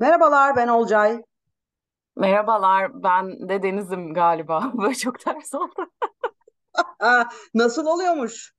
Merhabalar, 0.00 0.56
ben 0.56 0.68
Olcay. 0.68 1.22
Merhabalar, 2.16 3.02
ben 3.02 3.48
de 3.48 3.62
Deniz'im 3.62 4.14
galiba. 4.14 4.72
Böyle 4.78 4.94
çok 4.94 5.20
ters 5.20 5.54
oldu. 5.54 5.90
Aa, 7.00 7.24
nasıl 7.54 7.86
oluyormuş? 7.86 8.52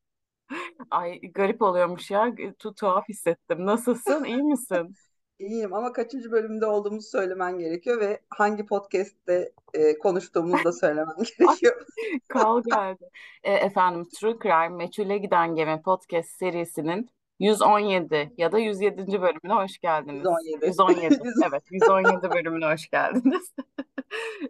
Ay 0.91 1.21
garip 1.21 1.61
oluyormuş 1.61 2.11
ya. 2.11 2.35
Tu 2.59 2.75
tuhaf 2.75 3.09
hissettim. 3.09 3.65
Nasılsın? 3.65 4.23
İyi 4.23 4.43
misin? 4.43 4.95
İyiyim 5.39 5.73
ama 5.73 5.93
kaçıncı 5.93 6.31
bölümde 6.31 6.65
olduğumuzu 6.65 7.09
söylemen 7.09 7.59
gerekiyor 7.59 7.99
ve 7.99 8.21
hangi 8.29 8.65
podcast'te 8.65 9.51
e, 9.73 9.97
konuştuğumuzu 9.97 10.63
da 10.63 10.71
söylemen 10.71 11.15
gerekiyor. 11.39 11.85
kal 12.27 12.63
geldi. 12.63 13.09
E, 13.43 13.53
efendim, 13.53 14.07
True 14.19 14.37
Crime 14.43 14.69
Meçhule 14.69 15.17
Giden 15.17 15.55
Gemi 15.55 15.81
podcast 15.81 16.29
serisinin 16.29 17.09
117 17.41 18.33
ya 18.37 18.51
da 18.51 18.59
107. 18.59 19.21
bölümüne 19.21 19.63
hoş 19.63 19.79
geldiniz. 19.79 20.25
117. 20.61 20.65
117. 20.65 21.19
Evet, 21.49 21.63
117 21.71 22.29
bölümüne 22.31 22.65
hoş 22.65 22.89
geldiniz. 22.89 23.53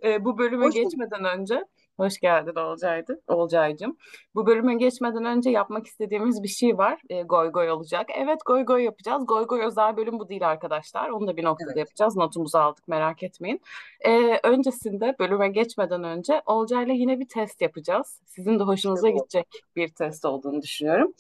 E, 0.04 0.26
bu 0.26 0.38
bölüme 0.38 0.66
Hoş 0.66 0.76
bulduk. 0.76 0.84
geçmeden 0.84 1.40
önce 1.40 1.66
hoş 1.98 2.20
geldin 2.20 2.55
Olcay'dı, 2.55 3.22
Olcay'cığım. 3.27 3.98
Bu 4.36 4.45
bölüme 4.45 4.76
geçmeden 4.76 5.26
önce 5.26 5.50
yapmak 5.50 5.88
istediğimiz 5.88 6.44
bir 6.44 6.48
şey 6.48 6.77
var. 6.77 7.02
E, 7.09 7.22
goy 7.22 7.52
goy 7.52 7.72
olacak. 7.72 8.09
Evet 8.17 8.40
goy 8.45 8.66
goy 8.66 8.84
yapacağız. 8.84 9.23
Goy 9.28 9.48
goy 9.48 9.62
özel 9.66 9.98
bölüm 9.98 10.20
bu 10.20 10.30
değil 10.30 10.50
arkadaşlar. 10.50 11.09
Onu 11.09 11.28
da 11.28 11.38
bir 11.38 11.44
noktada 11.44 11.70
Evet, 11.72 11.78
yapacağız. 11.80 12.16
Notumuzu 12.17 12.58
aldık 12.58 12.88
merak 12.88 13.23
etmeyin. 13.23 13.62
E, 14.00 14.39
öncesinde 14.44 15.16
bölüme 15.20 15.50
geçmeden 15.50 16.03
önce 16.03 16.42
Olcay'la 16.45 16.94
yine 16.94 17.20
bir 17.20 17.28
test 17.28 17.62
yapacağız. 17.62 18.22
Sizin 18.26 18.59
de 18.59 18.64
hoşunuza 18.64 19.08
bu. 19.08 19.16
gidecek 19.17 19.47
bir 19.75 19.88
test 19.89 20.25
olduğunu 20.25 20.62
düşünüyorum. 20.62 21.14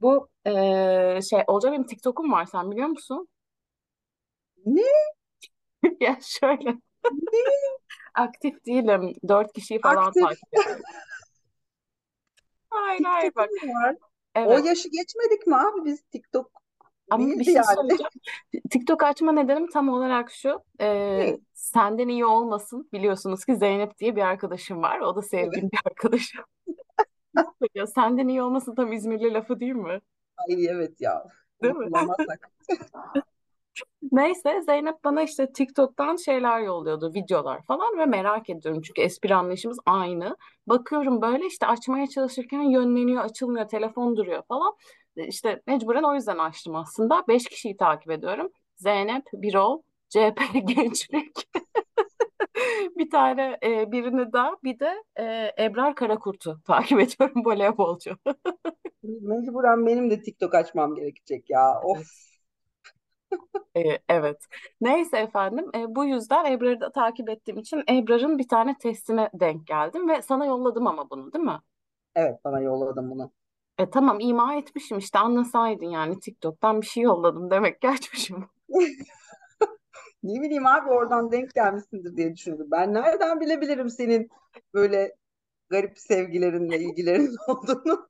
Bu 0.00 0.28
e, 0.46 0.50
şey 1.30 1.44
Olcay 1.46 1.72
benim 1.72 1.86
TikTok'um 1.86 2.32
var 2.32 2.46
sen 2.46 2.70
biliyor 2.70 2.88
musun? 2.88 3.28
Ne? 4.66 4.82
Ya 6.00 6.18
şöyle 6.22 6.70
Ne? 7.12 7.40
aktif 8.14 8.66
değilim. 8.66 9.14
Dört 9.28 9.52
kişiyi 9.52 9.80
falan 9.80 9.96
Aktif 10.06 10.22
takip 10.22 10.54
ediyorum. 10.54 10.82
Hayır 12.70 13.02
hayır 13.04 13.32
bak. 13.36 13.50
mu 13.62 13.72
var? 13.74 13.96
O 14.34 14.40
Evet. 14.40 14.66
yaşı 14.66 14.88
geçmedik 14.88 15.46
mi 15.46 15.56
abi 15.56 15.84
biz 15.84 16.02
TikTok 16.02 16.50
Ama 17.10 17.24
bir 17.24 17.30
değildi 17.30 17.44
şey 17.44 17.54
yani. 17.54 17.66
söyleyeceğim. 17.74 18.10
TikTok 18.70 19.02
açma 19.02 19.32
nedenim 19.32 19.70
tam 19.70 19.88
olarak 19.88 20.30
şu. 20.30 20.62
e, 20.80 20.86
Ne? 21.18 21.38
senden 21.54 22.08
iyi 22.08 22.24
olmasın. 22.26 22.88
Biliyorsunuz 22.92 23.44
ki 23.44 23.56
Zeynep 23.56 23.98
diye 23.98 24.16
bir 24.16 24.22
arkadaşım 24.22 24.82
var. 24.82 25.00
O 25.00 25.16
da 25.16 25.20
Evet. 25.20 25.30
sevdiğim 25.30 25.70
bir 25.72 25.78
arkadaşım. 25.86 26.44
Ya, 27.74 27.86
senden 27.86 28.28
iyi 28.28 28.42
olmasın 28.42 28.74
tam 28.74 28.92
İzmirli 28.92 29.32
lafı 29.34 29.60
değil 29.60 29.72
mi? 29.72 30.00
Ay 30.36 30.66
evet 30.66 31.00
ya. 31.00 31.24
Değil 31.62 31.74
mi? 31.74 31.84
kullanmazsak. 31.84 32.50
Neyse 34.12 34.62
Zeynep 34.62 35.04
bana 35.04 35.22
işte 35.22 35.52
TikTok'tan 35.52 36.16
şeyler 36.16 36.60
yolluyordu, 36.60 37.14
videolar 37.14 37.62
falan 37.62 37.98
ve 37.98 38.06
merak 38.06 38.50
ediyorum 38.50 38.82
çünkü 38.82 39.02
espri 39.02 39.34
anlayışımız 39.34 39.78
aynı. 39.86 40.36
Bakıyorum 40.66 41.22
böyle 41.22 41.46
işte 41.46 41.66
açmaya 41.66 42.06
çalışırken 42.06 42.62
yönleniyor, 42.62 43.24
açılmıyor, 43.24 43.68
telefon 43.68 44.16
duruyor 44.16 44.42
falan. 44.48 44.74
E, 45.16 45.26
İşte 45.26 45.62
mecburen 45.66 46.02
o 46.02 46.14
yüzden 46.14 46.38
açtım 46.38 46.76
aslında. 46.76 47.24
Beş 47.28 47.44
kişiyi 47.44 47.76
takip 47.76 48.10
ediyorum. 48.10 48.50
Zeynep, 48.76 49.24
Birol, 49.32 49.82
CHP 50.08 50.40
Gençlik, 50.66 51.48
bir 52.98 53.10
tane 53.10 53.58
e, 53.62 53.92
birini 53.92 54.32
daha 54.32 54.52
bir 54.64 54.78
de 54.80 55.04
e, 55.18 55.52
Ebrar 55.64 55.94
Karakurt'u 55.94 56.60
takip 56.66 57.00
ediyorum 57.00 57.42
voleybolcu. 57.44 58.16
Mecburen 59.02 59.86
benim 59.86 60.10
de 60.10 60.22
TikTok 60.22 60.54
açmam 60.54 60.94
gerekecek 60.94 61.50
ya. 61.50 61.80
Of. 61.80 61.98
Evet. 61.98 62.06
E, 63.76 63.98
evet. 64.08 64.38
Neyse 64.80 65.18
efendim. 65.18 65.70
e, 65.74 65.94
bu 65.94 66.04
yüzden 66.04 66.44
Ebrar'ı 66.44 66.80
da 66.80 66.92
takip 66.92 67.28
ettiğim 67.28 67.58
için 67.58 67.82
Ebrar'ın 67.90 68.38
bir 68.38 68.48
tane 68.48 68.78
testine 68.78 69.30
denk 69.34 69.66
geldim 69.66 70.08
ve 70.08 70.22
sana 70.22 70.46
yolladım 70.46 70.86
ama 70.86 71.10
bunu, 71.10 71.32
değil 71.32 71.44
mi? 71.44 71.58
Evet 72.14 72.44
bana 72.44 72.60
yolladım 72.60 73.10
bunu. 73.10 73.32
E, 73.78 73.90
tamam 73.90 74.20
ima 74.20 74.54
etmişim 74.54 74.98
işte 74.98 75.18
anlasaydın 75.18 75.86
yani 75.86 76.20
TikTok'tan 76.20 76.80
bir 76.80 76.86
şey 76.86 77.02
yolladım 77.02 77.50
demek 77.50 77.80
ki 77.80 77.88
açmışım. 77.88 78.48
Ne 80.22 80.40
bileyim 80.42 80.66
abi 80.66 80.88
oradan 80.90 81.32
denk 81.32 81.54
gelmişsindir 81.54 82.16
diye 82.16 82.34
düşündüm. 82.34 82.68
Ben 82.70 82.94
nereden 82.94 83.40
bilebilirim 83.40 83.90
senin 83.90 84.30
böyle 84.74 85.16
garip 85.70 85.98
sevgilerinle 85.98 86.78
ilgilerin 86.80 87.36
olduğunu? 87.48 88.08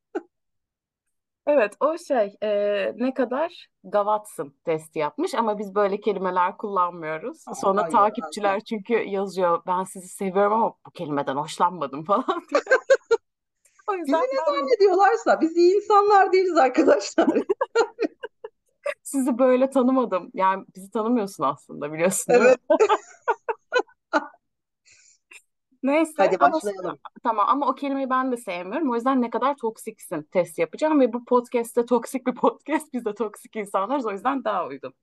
Evet 1.47 1.75
o 1.81 1.99
şey 1.99 2.37
e, 2.43 2.49
ne 2.97 3.15
kadar 3.15 3.67
gavatsın 3.85 4.55
testi 4.65 4.99
yapmış 4.99 5.35
ama 5.35 5.59
biz 5.59 5.75
böyle 5.75 6.01
kelimeler 6.01 6.57
kullanmıyoruz. 6.57 7.45
Aa, 7.47 7.55
Sonra 7.55 7.83
hayır 7.83 7.93
takipçiler 7.93 8.55
asla. 8.55 8.65
çünkü 8.65 8.95
yazıyor 8.95 9.63
ben 9.67 9.85
sizi 9.85 10.09
seviyorum 10.09 10.53
ama 10.53 10.75
bu 10.87 10.91
kelimeden 10.91 11.37
hoşlanmadım 11.37 12.05
falan 12.05 12.25
diye. 12.51 12.61
O 13.89 13.93
Bizi 13.93 13.99
yüzden 13.99 14.21
ne 14.21 14.37
ben 14.39 14.45
zannediyorlarsa 14.45 15.41
biz 15.41 15.57
iyi 15.57 15.77
insanlar 15.77 16.33
değiliz 16.33 16.57
arkadaşlar. 16.57 17.29
Sizi 19.07 19.39
böyle 19.39 19.71
tanımadım. 19.71 20.31
Yani 20.35 20.65
bizi 20.77 20.91
tanımıyorsun 20.91 21.45
aslında 21.45 21.93
biliyorsun 21.93 22.35
değil 22.35 22.45
mi? 22.45 22.49
Evet. 22.49 22.61
Neyse 25.83 26.13
Hadi 26.17 26.37
ama 26.41 26.53
başlayalım. 26.53 26.99
tamam 27.23 27.47
ama 27.49 27.69
o 27.69 27.75
kelimeyi 27.75 28.11
ben 28.11 28.33
de 28.33 28.37
sevmiyorum. 28.37 28.91
O 28.91 28.95
yüzden 28.95 29.23
ne 29.23 29.31
kadar 29.31 29.57
toksiksin 29.57 30.23
test 30.23 30.59
yapacağım 30.59 31.01
ve 31.01 31.13
bu 31.13 31.25
podcast'te 31.25 31.87
toksik 31.87 32.27
bir 32.27 32.35
podcast. 32.35 32.93
Biz 32.93 33.05
de 33.05 33.15
toksik 33.15 33.57
insanlarız 33.57 34.07
o 34.07 34.11
yüzden 34.11 34.45
daha 34.45 34.67
uygun. 34.67 34.95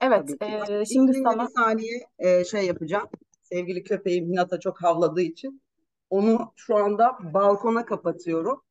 Evet, 0.00 0.18
Tabii 0.18 0.38
ki. 0.38 0.60
Bak 0.60 0.70
e, 0.70 0.84
şimdi 0.84 1.10
izninle 1.10 1.28
bir 1.28 1.32
sana 1.32 1.48
saniye 1.48 2.00
e, 2.18 2.44
şey 2.44 2.66
yapacağım. 2.66 3.08
Sevgili 3.42 3.84
köpeğim 3.84 4.26
Hinata 4.26 4.60
çok 4.60 4.82
havladığı 4.82 5.22
için 5.22 5.62
onu 6.10 6.52
şu 6.56 6.76
anda 6.76 7.18
balkona 7.34 7.84
kapatıyorum. 7.84 8.62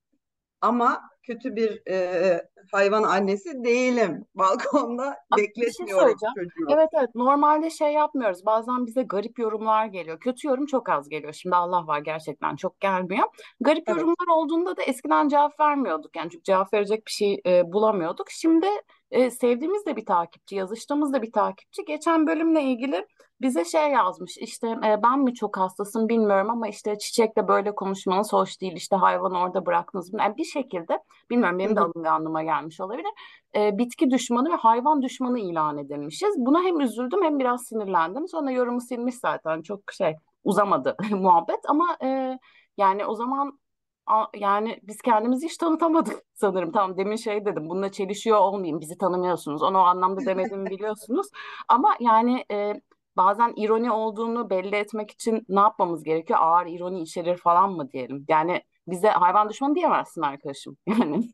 Ama 0.65 1.01
kötü 1.23 1.55
bir 1.55 1.91
e, 1.91 2.41
hayvan 2.71 3.03
annesi 3.03 3.63
değilim. 3.63 4.25
Balkonda 4.35 5.15
bir 5.37 5.41
şey 5.41 5.47
bekletmiyorum 5.47 6.03
söyleyeceğim. 6.03 6.33
çocuğu. 6.35 6.73
Evet 6.73 6.89
evet 6.93 7.15
normalde 7.15 7.69
şey 7.69 7.93
yapmıyoruz. 7.93 8.45
Bazen 8.45 8.85
bize 8.85 9.03
garip 9.03 9.39
yorumlar 9.39 9.85
geliyor. 9.85 10.19
Kötü 10.19 10.47
yorum 10.47 10.65
çok 10.65 10.89
az 10.89 11.09
geliyor. 11.09 11.33
Şimdi 11.33 11.55
Allah 11.55 11.87
var 11.87 11.99
gerçekten 11.99 12.55
çok 12.55 12.79
gelmiyor. 12.79 13.27
Garip 13.59 13.83
Evet. 13.87 13.97
yorumlar 13.97 14.35
olduğunda 14.35 14.77
da 14.77 14.83
eskiden 14.83 15.27
cevap 15.27 15.59
vermiyorduk. 15.59 16.15
Yani 16.15 16.29
çünkü 16.29 16.43
cevap 16.43 16.73
verecek 16.73 17.05
bir 17.05 17.11
şey 17.11 17.41
e, 17.45 17.71
bulamıyorduk. 17.73 18.29
Şimdi 18.29 18.67
e, 19.11 19.31
sevdiğimiz 19.31 19.85
de 19.85 19.95
bir 19.95 20.05
takipçi, 20.05 20.55
yazıştığımız 20.55 21.13
da 21.13 21.21
bir 21.21 21.31
takipçi. 21.31 21.85
Geçen 21.85 22.27
bölümle 22.27 22.61
ilgili 22.63 23.07
bize 23.41 23.66
şey 23.66 23.91
yazmış. 23.91 24.38
İşte 24.38 24.68
e, 24.68 25.03
ben 25.03 25.19
mi 25.19 25.34
çok 25.34 25.57
hastasım 25.57 26.09
bilmiyorum 26.09 26.50
ama 26.50 26.68
işte 26.68 26.97
çiçekle 26.97 27.47
böyle 27.47 27.75
konuşmanız 27.75 28.34
hoş 28.34 28.62
değil. 28.62 28.73
İşte 28.75 28.96
hayvanı 28.96 29.40
orada 29.40 29.66
bıraktınız 29.66 30.13
mı? 30.13 30.19
Yani 30.22 30.38
bir 30.38 30.44
şekilde 30.46 31.00
bilmiyorum 31.29 31.59
benim 31.59 31.75
de 31.75 31.79
alınganlığıma 31.79 32.44
gelmiş 32.44 32.79
olabilir 32.81 33.12
e, 33.56 33.78
bitki 33.78 34.12
düşmanı 34.12 34.50
ve 34.51 34.56
hayvan 34.56 35.01
düşmanı 35.01 35.40
ilan 35.40 35.78
edilmişiz. 35.78 36.35
Buna 36.38 36.63
hem 36.63 36.79
üzüldüm 36.81 37.24
hem 37.24 37.40
biraz 37.40 37.66
sinirlendim. 37.66 38.28
Sonra 38.28 38.51
yorumu 38.51 38.81
silmiş 38.81 39.16
zaten 39.16 39.62
çok 39.62 39.91
şey 39.91 40.16
uzamadı 40.44 40.95
muhabbet 41.12 41.59
ama 41.69 41.97
e, 42.03 42.40
yani 42.78 43.06
o 43.06 43.16
zaman 43.16 43.59
a- 44.07 44.25
yani 44.35 44.79
biz 44.84 45.01
kendimizi 45.01 45.45
hiç 45.45 45.57
tanıtamadık 45.57 46.24
sanırım. 46.34 46.72
Tamam 46.72 46.97
demin 46.97 47.16
şey 47.16 47.45
dedim 47.45 47.69
bununla 47.69 47.91
çelişiyor 47.91 48.38
olmayayım 48.38 48.81
bizi 48.81 48.97
tanımıyorsunuz. 48.97 49.63
Onu 49.63 49.78
o 49.78 49.81
anlamda 49.81 50.25
demediğimi 50.25 50.69
biliyorsunuz. 50.69 51.28
Ama 51.68 51.95
yani 52.00 52.45
e, 52.51 52.74
bazen 53.17 53.53
ironi 53.57 53.91
olduğunu 53.91 54.49
belli 54.49 54.75
etmek 54.75 55.11
için 55.11 55.45
ne 55.49 55.59
yapmamız 55.59 56.03
gerekiyor? 56.03 56.39
Ağır 56.41 56.67
ironi 56.67 57.01
içerir 57.01 57.38
falan 57.38 57.71
mı 57.73 57.91
diyelim? 57.91 58.25
Yani 58.29 58.62
bize 58.88 59.07
hayvan 59.09 59.50
düşmanı 59.50 59.75
diyemezsin 59.75 60.21
arkadaşım. 60.21 60.77
Yani 60.88 61.33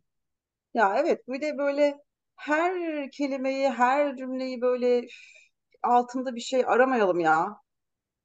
Ya 0.74 0.96
evet 0.98 1.28
bir 1.28 1.42
de 1.42 1.58
böyle 1.58 1.98
her 2.36 2.74
kelimeyi, 3.12 3.70
her 3.70 4.18
cümleyi 4.18 4.62
böyle 4.62 5.08
altında 5.84 6.36
bir 6.36 6.42
şey 6.42 6.64
aramayalım 6.68 7.20
ya. 7.20 7.58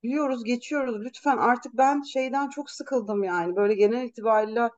Biliyoruz, 0.02 0.44
geçiyoruz. 0.44 0.96
Lütfen 1.06 1.36
artık 1.38 1.74
ben 1.78 2.02
şeyden 2.02 2.48
çok 2.50 2.70
sıkıldım 2.70 3.24
yani. 3.24 3.56
Böyle 3.56 3.74
genel 3.74 4.04
itibariyle 4.06 4.70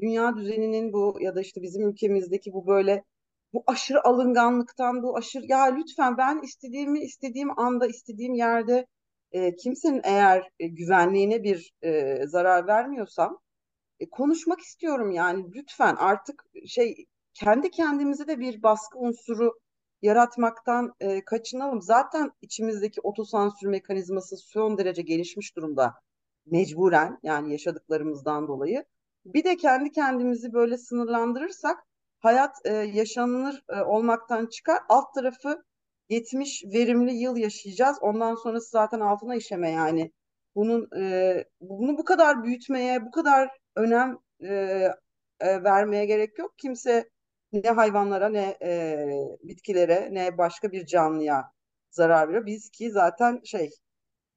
dünya 0.00 0.36
düzeninin 0.36 0.92
bu 0.92 1.18
ya 1.20 1.34
da 1.36 1.40
işte 1.40 1.62
bizim 1.62 1.88
ülkemizdeki 1.88 2.52
bu 2.52 2.66
böyle 2.66 3.04
bu 3.52 3.64
aşırı 3.66 4.06
alınganlıktan, 4.06 5.02
bu 5.02 5.16
aşırı 5.16 5.46
ya 5.46 5.64
lütfen 5.64 6.18
ben 6.18 6.40
istediğimi 6.42 7.00
istediğim 7.00 7.58
anda, 7.58 7.86
istediğim 7.86 8.34
yerde 8.34 8.86
e, 9.32 9.56
kimsenin 9.56 10.00
eğer 10.04 10.50
e, 10.60 10.66
güvenliğine 10.68 11.42
bir 11.42 11.72
e, 11.82 12.18
zarar 12.26 12.66
vermiyorsam 12.66 13.38
e, 14.00 14.10
konuşmak 14.10 14.60
istiyorum 14.60 15.10
yani 15.10 15.44
lütfen 15.54 15.96
artık 15.96 16.44
şey 16.66 17.06
kendi 17.34 17.70
kendimize 17.70 18.26
de 18.28 18.38
bir 18.38 18.62
baskı 18.62 18.98
unsuru 18.98 19.52
yaratmaktan 20.02 20.94
e, 21.00 21.24
kaçınalım. 21.24 21.82
Zaten 21.82 22.30
içimizdeki 22.42 23.00
otosansür 23.00 23.68
mekanizması 23.68 24.36
son 24.36 24.78
derece 24.78 25.02
gelişmiş 25.02 25.56
durumda 25.56 25.94
mecburen 26.46 27.18
yani 27.22 27.52
yaşadıklarımızdan 27.52 28.48
dolayı. 28.48 28.84
Bir 29.24 29.44
de 29.44 29.56
kendi 29.56 29.92
kendimizi 29.92 30.52
böyle 30.52 30.78
sınırlandırırsak 30.78 31.78
hayat 32.20 32.56
e, 32.64 32.72
yaşanılır 32.72 33.64
e, 33.68 33.80
olmaktan 33.82 34.46
çıkar. 34.46 34.78
Alt 34.88 35.14
tarafı 35.14 35.64
70 36.08 36.64
verimli 36.64 37.12
yıl 37.14 37.36
yaşayacağız. 37.36 37.98
Ondan 38.00 38.34
sonrası 38.34 38.70
zaten 38.70 39.00
altına 39.00 39.36
işeme 39.36 39.70
yani. 39.70 40.12
Bunun 40.54 40.88
e, 41.00 41.44
bunu 41.60 41.98
bu 41.98 42.04
kadar 42.04 42.44
büyütmeye, 42.44 43.06
bu 43.06 43.10
kadar 43.10 43.50
önem 43.76 44.18
e, 44.42 44.54
e, 45.40 45.64
vermeye 45.64 46.06
gerek 46.06 46.38
yok. 46.38 46.54
Kimse 46.58 47.10
ne 47.52 47.70
hayvanlara 47.70 48.28
ne 48.28 48.56
e, 48.62 49.06
bitkilere 49.42 50.08
ne 50.12 50.38
başka 50.38 50.72
bir 50.72 50.86
canlıya 50.86 51.52
zarar 51.90 52.28
veriyor. 52.28 52.46
Biz 52.46 52.70
ki 52.70 52.90
zaten 52.90 53.40
şey 53.44 53.70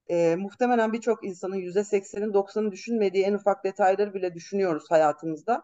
e, 0.09 0.35
muhtemelen 0.35 0.93
birçok 0.93 1.25
insanın 1.25 1.55
yüzde 1.55 1.83
seksenin 1.83 2.33
doksanı 2.33 2.71
düşünmediği 2.71 3.25
en 3.25 3.33
ufak 3.33 3.63
detayları 3.65 4.13
bile 4.13 4.33
düşünüyoruz 4.33 4.91
hayatımızda. 4.91 5.63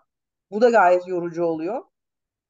Bu 0.51 0.62
da 0.62 0.69
gayet 0.69 1.07
yorucu 1.07 1.44
oluyor. 1.44 1.83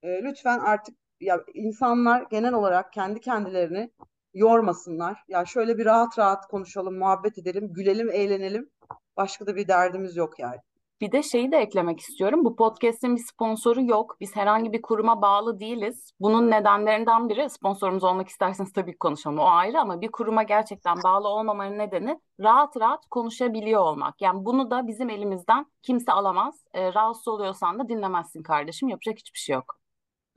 E, 0.02 0.22
lütfen 0.22 0.58
artık 0.58 0.96
ya 1.20 1.40
insanlar 1.54 2.26
genel 2.30 2.52
olarak 2.52 2.92
kendi 2.92 3.20
kendilerini 3.20 3.90
yormasınlar. 4.34 5.24
Ya 5.28 5.44
şöyle 5.44 5.78
bir 5.78 5.84
rahat 5.84 6.18
rahat 6.18 6.46
konuşalım, 6.46 6.98
muhabbet 6.98 7.38
edelim, 7.38 7.72
gülelim, 7.72 8.10
eğlenelim. 8.10 8.70
Başka 9.16 9.46
da 9.46 9.56
bir 9.56 9.68
derdimiz 9.68 10.16
yok 10.16 10.38
yani. 10.38 10.56
Bir 11.00 11.12
de 11.12 11.22
şeyi 11.22 11.52
de 11.52 11.56
eklemek 11.56 12.00
istiyorum. 12.00 12.44
Bu 12.44 12.56
podcast'in 12.56 13.16
bir 13.16 13.20
sponsoru 13.20 13.82
yok. 13.82 14.16
Biz 14.20 14.36
herhangi 14.36 14.72
bir 14.72 14.82
kuruma 14.82 15.22
bağlı 15.22 15.60
değiliz. 15.60 16.12
Bunun 16.20 16.50
nedenlerinden 16.50 17.28
biri 17.28 17.50
sponsorumuz 17.50 18.04
olmak 18.04 18.28
isterseniz 18.28 18.72
tabii 18.72 18.92
ki 18.92 18.98
konuşalım. 18.98 19.38
O 19.38 19.44
ayrı 19.44 19.80
ama 19.80 20.00
bir 20.00 20.08
kuruma 20.08 20.42
gerçekten 20.42 20.96
bağlı 21.04 21.28
olmamanın 21.28 21.78
nedeni 21.78 22.20
rahat 22.40 22.76
rahat 22.76 23.06
konuşabiliyor 23.06 23.80
olmak. 23.80 24.22
Yani 24.22 24.44
bunu 24.44 24.70
da 24.70 24.86
bizim 24.86 25.10
elimizden 25.10 25.66
kimse 25.82 26.12
alamaz. 26.12 26.64
E, 26.74 26.94
rahatsız 26.94 27.28
oluyorsan 27.28 27.78
da 27.78 27.88
dinlemezsin 27.88 28.42
kardeşim. 28.42 28.88
Yapacak 28.88 29.18
hiçbir 29.18 29.38
şey 29.38 29.54
yok. 29.54 29.79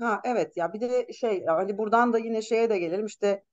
Ha 0.04 0.22
evet. 0.24 0.58
Ya 0.58 0.74
bir 0.74 0.82
de 0.82 1.14
şey 1.14 1.46
hani 1.46 1.78
buradan 1.78 2.14
da 2.14 2.18
yine 2.18 2.42
şeye 2.42 2.70
de 2.70 2.80
gelelim. 2.80 3.06
İşte 3.06 3.44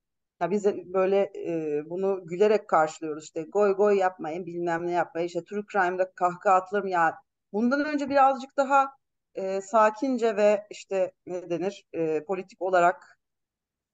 ya 0.41 0.51
biz 0.51 0.65
de 0.65 0.93
böyle 0.93 1.31
e, 1.47 1.81
bunu 1.89 2.21
gülerek 2.27 2.67
karşılıyoruz. 2.67 3.23
İşte 3.23 3.43
goy 3.43 3.75
goy 3.75 3.97
yapmayın 3.97 4.45
bilmem 4.45 4.87
ne 4.87 4.91
yapmayın. 4.91 5.27
İşte 5.27 5.43
true 5.43 5.63
crime'da 5.71 6.11
kahkaha 6.11 6.55
atılır 6.55 6.83
mı? 6.83 6.89
Ya 6.89 7.15
bundan 7.53 7.85
önce 7.85 8.09
birazcık 8.09 8.57
daha 8.57 8.87
e, 9.35 9.61
sakince 9.61 10.35
ve 10.35 10.63
işte 10.69 11.11
ne 11.27 11.49
denir? 11.49 11.85
E, 11.93 12.23
politik 12.23 12.61
olarak 12.61 13.19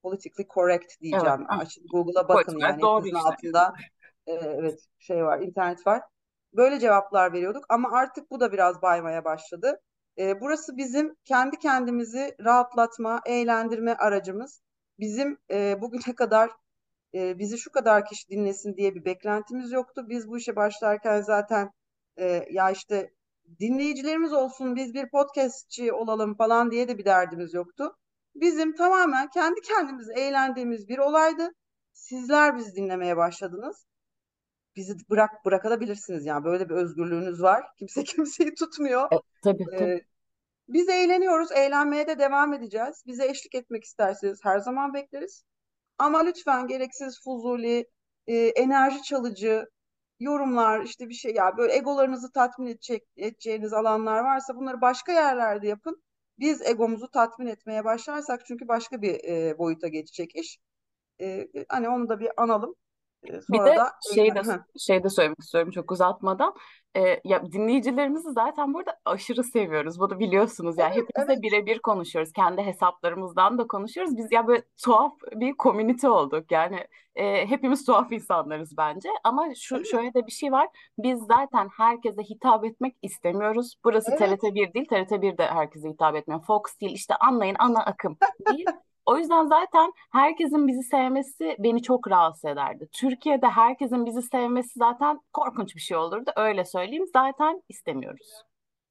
politically 0.04 0.48
correct 0.54 0.84
Evet. 0.92 1.02
diyeceğim 1.02 1.46
açın 1.50 1.88
Google'a 1.88 2.30
bakın. 2.30 2.54
Politik 2.54 2.62
yani 2.62 2.82
doğru 2.82 3.06
işte. 3.06 3.20
altında 3.20 3.74
e, 4.28 4.34
evet 4.34 4.80
şey 5.00 5.26
var 5.26 5.40
internet 5.40 5.88
var. 5.88 6.02
Böyle 6.54 6.80
cevaplar 6.80 7.34
veriyorduk 7.34 7.66
ama 7.70 7.92
artık 7.92 8.32
bu 8.32 8.40
da 8.40 8.52
biraz 8.52 8.82
baymaya 8.82 9.26
başladı. 9.26 9.82
E, 10.20 10.42
burası 10.42 10.78
bizim 10.78 11.16
kendi 11.26 11.58
kendimizi 11.60 12.36
rahatlatma, 12.40 13.22
eğlendirme 13.26 13.94
aracımız. 13.94 14.62
Bizim 15.00 15.38
e, 15.52 15.82
bugüne 15.82 16.16
kadar 16.16 16.50
e, 17.14 17.40
bizi 17.40 17.58
şu 17.58 17.72
kadar 17.72 18.06
kişi 18.06 18.30
dinlesin 18.30 18.78
diye 18.78 18.96
bir 18.96 19.06
beklentimiz 19.06 19.72
yoktu. 19.72 20.06
Biz 20.10 20.28
bu 20.28 20.38
işe 20.38 20.56
başlarken 20.56 21.22
zaten 21.22 21.72
e, 22.18 22.46
ya 22.52 22.72
işte 22.72 23.14
dinleyicilerimiz 23.60 24.34
olsun, 24.34 24.76
biz 24.76 24.94
bir 24.94 25.10
podcastçi 25.10 25.94
olalım 25.94 26.36
falan 26.36 26.72
diye 26.72 26.88
de 26.88 26.98
bir 26.98 27.06
derdimiz 27.06 27.54
yoktu. 27.54 27.96
Bizim 28.36 28.76
tamamen 28.76 29.30
kendi 29.30 29.62
kendimizi 29.62 30.14
eğlendiğimiz 30.14 30.88
bir 30.90 30.98
olaydı. 30.98 31.52
Sizler 31.94 32.58
bizi 32.58 32.76
dinlemeye 32.76 33.18
başladınız. 33.18 33.86
Bizi 34.78 35.10
bırak 35.10 35.46
bırakabilirsiniz 35.46 36.26
yani 36.26 36.44
böyle 36.44 36.70
bir 36.70 36.76
özgürlüğünüz 36.76 37.42
var. 37.42 37.66
Kimse 37.80 38.04
kimseyi 38.04 38.54
tutmuyor. 38.54 39.14
E, 39.14 39.18
tabii 39.44 39.66
tabii. 39.66 39.84
Ee, 39.84 40.02
biz 40.68 40.90
eğleniyoruz, 40.90 41.52
eğlenmeye 41.52 42.08
de 42.08 42.20
devam 42.20 42.54
edeceğiz. 42.54 43.04
Bize 43.08 43.28
eşlik 43.28 43.56
etmek 43.56 43.84
isterseniz 43.84 44.40
her 44.44 44.60
zaman 44.60 44.94
bekleriz. 44.94 45.44
Ama 45.98 46.20
lütfen 46.20 46.68
gereksiz 46.68 47.24
fuzuli, 47.24 47.88
e, 48.28 48.36
enerji 48.36 49.04
çalıcı 49.04 49.66
yorumlar, 50.20 50.82
işte 50.82 51.10
bir 51.10 51.14
şey 51.14 51.34
ya 51.34 51.58
böyle 51.58 51.74
egolarınızı 51.74 52.32
tatmin 52.32 52.68
edecek, 52.68 53.04
edeceğiniz 53.18 53.74
alanlar 53.74 54.20
varsa 54.24 54.56
bunları 54.56 54.82
başka 54.82 55.12
yerlerde 55.12 55.68
yapın. 55.68 56.04
Biz 56.40 56.62
egomuzu 56.62 57.12
tatmin 57.12 57.48
etmeye 57.48 57.86
başlarsak 57.86 58.46
çünkü 58.46 58.68
başka 58.68 59.02
bir 59.02 59.24
e, 59.24 59.58
boyuta 59.58 59.88
geçecek 59.88 60.36
iş. 60.36 60.60
E, 61.22 61.48
hani 61.70 61.90
onu 61.90 62.10
da 62.10 62.20
bir 62.20 62.30
analım. 62.38 62.76
E, 63.30 63.34
Bir 63.34 63.58
sonra 63.58 63.72
de 63.72 63.76
da 63.76 63.92
şey 64.16 64.36
de 64.36 64.42
şey 64.80 65.04
de 65.04 65.10
söylemek 65.10 65.40
istiyorum 65.40 65.72
çok 65.72 65.92
uzatmadan. 65.92 66.54
Ee, 66.96 67.22
ya 67.24 67.52
dinleyicilerimizi 67.52 68.32
zaten 68.32 68.74
burada 68.74 69.00
aşırı 69.06 69.44
seviyoruz. 69.44 70.00
Bunu 70.00 70.20
biliyorsunuz 70.20 70.78
ya. 70.78 70.90
Hepimizle 70.90 71.34
Evet, 71.34 71.44
birebir 71.44 71.80
konuşuyoruz. 71.80 72.32
Kendi 72.34 72.62
hesaplarımızdan 72.62 73.58
da 73.58 73.68
konuşuyoruz. 73.68 74.18
Biz 74.18 74.32
ya 74.32 74.48
böyle 74.48 74.64
tuhaf 74.84 75.14
bir 75.36 75.54
komünite 75.58 76.10
olduk. 76.10 76.52
Yani 76.52 76.88
e, 77.16 77.48
hepimiz 77.48 77.86
tuhaf 77.86 78.12
insanlarız 78.12 78.78
bence. 78.78 79.10
Ama 79.24 79.56
şu 79.56 79.76
evet, 79.76 79.88
şöyle 79.92 80.14
de 80.14 80.26
bir 80.28 80.32
şey 80.32 80.52
var. 80.52 80.68
Biz 80.98 81.20
zaten 81.20 81.70
herkese 81.78 82.24
hitap 82.24 82.66
etmek 82.66 82.96
istemiyoruz. 83.02 83.76
Burası 83.84 84.12
evet. 84.12 84.42
TRT1 84.42 84.74
değil. 84.74 84.86
TRT1 84.86 85.38
de 85.38 85.48
herkese 85.48 85.90
hitap 85.90 86.16
etmiyor. 86.16 86.44
Fox 86.44 86.62
değil. 86.82 86.94
İşte 86.94 87.16
anlayın 87.16 87.56
ana 87.60 87.80
akım 87.86 88.18
değil. 88.48 88.66
O 89.08 89.18
yüzden 89.18 89.46
zaten 89.46 89.92
herkesin 90.12 90.68
bizi 90.68 90.84
sevmesi 90.84 91.56
beni 91.60 91.82
çok 91.82 92.10
rahatsız 92.10 92.46
ederdi. 92.46 92.90
Türkiye'de 92.94 93.48
herkesin 93.48 94.06
bizi 94.06 94.22
sevmesi 94.22 94.72
zaten 94.76 95.20
korkunç 95.34 95.76
bir 95.76 95.82
şey 95.82 95.98
olurdu. 95.98 96.32
Öyle 96.36 96.66
söyleyeyim. 96.66 97.06
Zaten 97.14 97.64
istemiyoruz. 97.70 98.44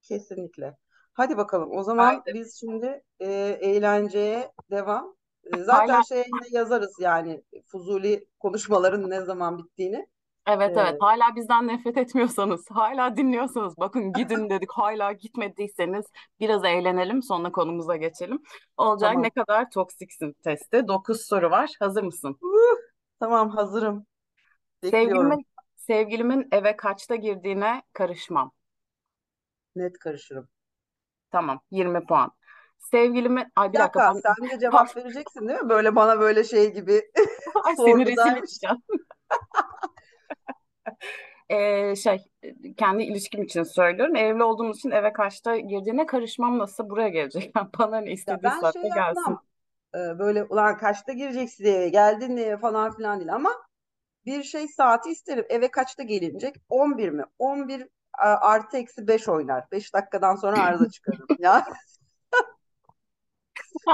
Kesinlikle. 0.03 0.77
Hadi 1.13 1.37
bakalım. 1.37 1.77
O 1.77 1.83
zaman 1.83 2.05
Haydi. 2.05 2.35
biz 2.35 2.61
şimdi 2.61 3.03
e, 3.21 3.29
eğlenceye 3.61 4.53
devam. 4.71 5.17
E, 5.55 5.63
zaten 5.63 5.95
Hala 5.95 6.03
şey 6.03 6.25
yazarız 6.51 6.97
yani 7.01 7.43
Fuzuli 7.67 8.27
konuşmaların 8.39 9.11
ne 9.11 9.21
zaman 9.21 9.59
bittiğini. 9.59 10.07
Evet 10.47 10.77
evet 10.77 10.97
hala 11.01 11.37
bizden 11.37 11.69
nefret 11.69 11.97
etmiyorsanız, 11.97 12.65
hala 12.71 13.17
dinliyorsanız 13.17 13.79
bakın 13.79 14.13
gidin 14.13 14.51
dedik. 14.51 14.73
Hala 14.73 15.13
gitmediyseniz 15.13 16.07
biraz 16.41 16.65
eğlenelim 16.65 17.23
sonra 17.23 17.53
konumuza 17.53 17.97
geçelim. 17.97 18.43
Ne 19.21 19.31
tamam. 19.31 19.31
kadar 19.31 19.71
toksiksin 19.71 20.33
testi. 20.33 20.89
9 20.89 21.21
soru 21.21 21.51
var. 21.51 21.71
Hazır 21.81 22.03
mısın? 22.03 22.41
Uh, 22.41 22.77
tamam 23.21 23.51
hazırım. 23.51 24.07
Bekliyorum. 24.83 25.37
Sevgilimin 25.37 25.47
sevgilimin 25.77 26.49
eve 26.53 26.77
kaçta 26.77 27.17
girdiğine 27.17 27.83
karışmam. 27.93 28.53
Net 29.77 29.99
karışırım. 29.99 30.49
Tamam, 31.31 31.61
20 31.71 32.07
puan. 32.07 32.33
Sevgilimin 32.79 33.47
ay 33.57 33.69
Bir 33.69 33.73
bir 33.73 33.79
dakika 33.79 34.01
dakika 34.01 34.15
ben 34.15 34.21
sen 34.21 34.51
de 34.51 34.59
Pardon. 34.59 34.59
cevap 34.59 34.97
vereceksin 34.97 35.49
değil 35.49 35.61
mi? 35.61 35.69
Böyle 35.69 35.97
bana 35.97 36.21
böyle 36.21 36.45
şey 36.45 36.73
gibi 36.75 37.03
Ay 37.63 37.77
seni 37.85 38.07
rezil 38.07 38.17
sorguda. 38.25 38.39
edeceğim. 38.39 38.77
Ee, 41.51 41.97
şey 41.97 42.19
kendi 42.77 43.03
ilişkim 43.03 43.43
için 43.43 43.63
söylüyorum. 43.63 44.17
Evli 44.17 44.43
olduğum 44.43 44.71
için 44.71 44.91
eve 44.91 45.13
kaçta 45.13 45.57
girdiğine 45.57 46.07
karışmam 46.07 46.59
nasıl 46.59 46.91
buraya 46.91 47.09
gelecek. 47.09 47.53
Bana 47.79 47.99
ne 48.01 48.13
Ya 48.13 48.13
istediği 48.13 48.43
ben 48.45 48.61
saatte 48.61 48.79
şey 48.81 48.91
gelsin. 48.95 49.39
E, 49.95 50.19
böyle 50.19 50.45
ulan 50.45 50.79
kaçta 50.79 51.13
gireceksin 51.13 51.65
eve 51.65 51.89
geldin 51.89 52.37
eve 52.37 52.57
falan 52.59 52.97
filan 52.97 53.21
değil 53.21 53.35
ama 53.35 53.51
bir 54.27 54.43
şey 54.43 54.69
saati 54.69 55.11
isterim. 55.11 55.47
Eve 55.51 55.71
kaçta 55.71 56.03
gelinecek? 56.03 56.57
11 56.69 57.11
mi? 57.11 57.25
11 57.39 57.89
a- 58.19 58.49
artı 58.51 58.77
eksi 58.79 59.09
5 59.09 59.29
oynar. 59.29 59.65
5 59.73 59.95
dakikadan 59.95 60.37
sonra 60.37 60.61
arıza 60.63 60.89
çıkarırım. 60.91 61.31
Ya 61.39 61.67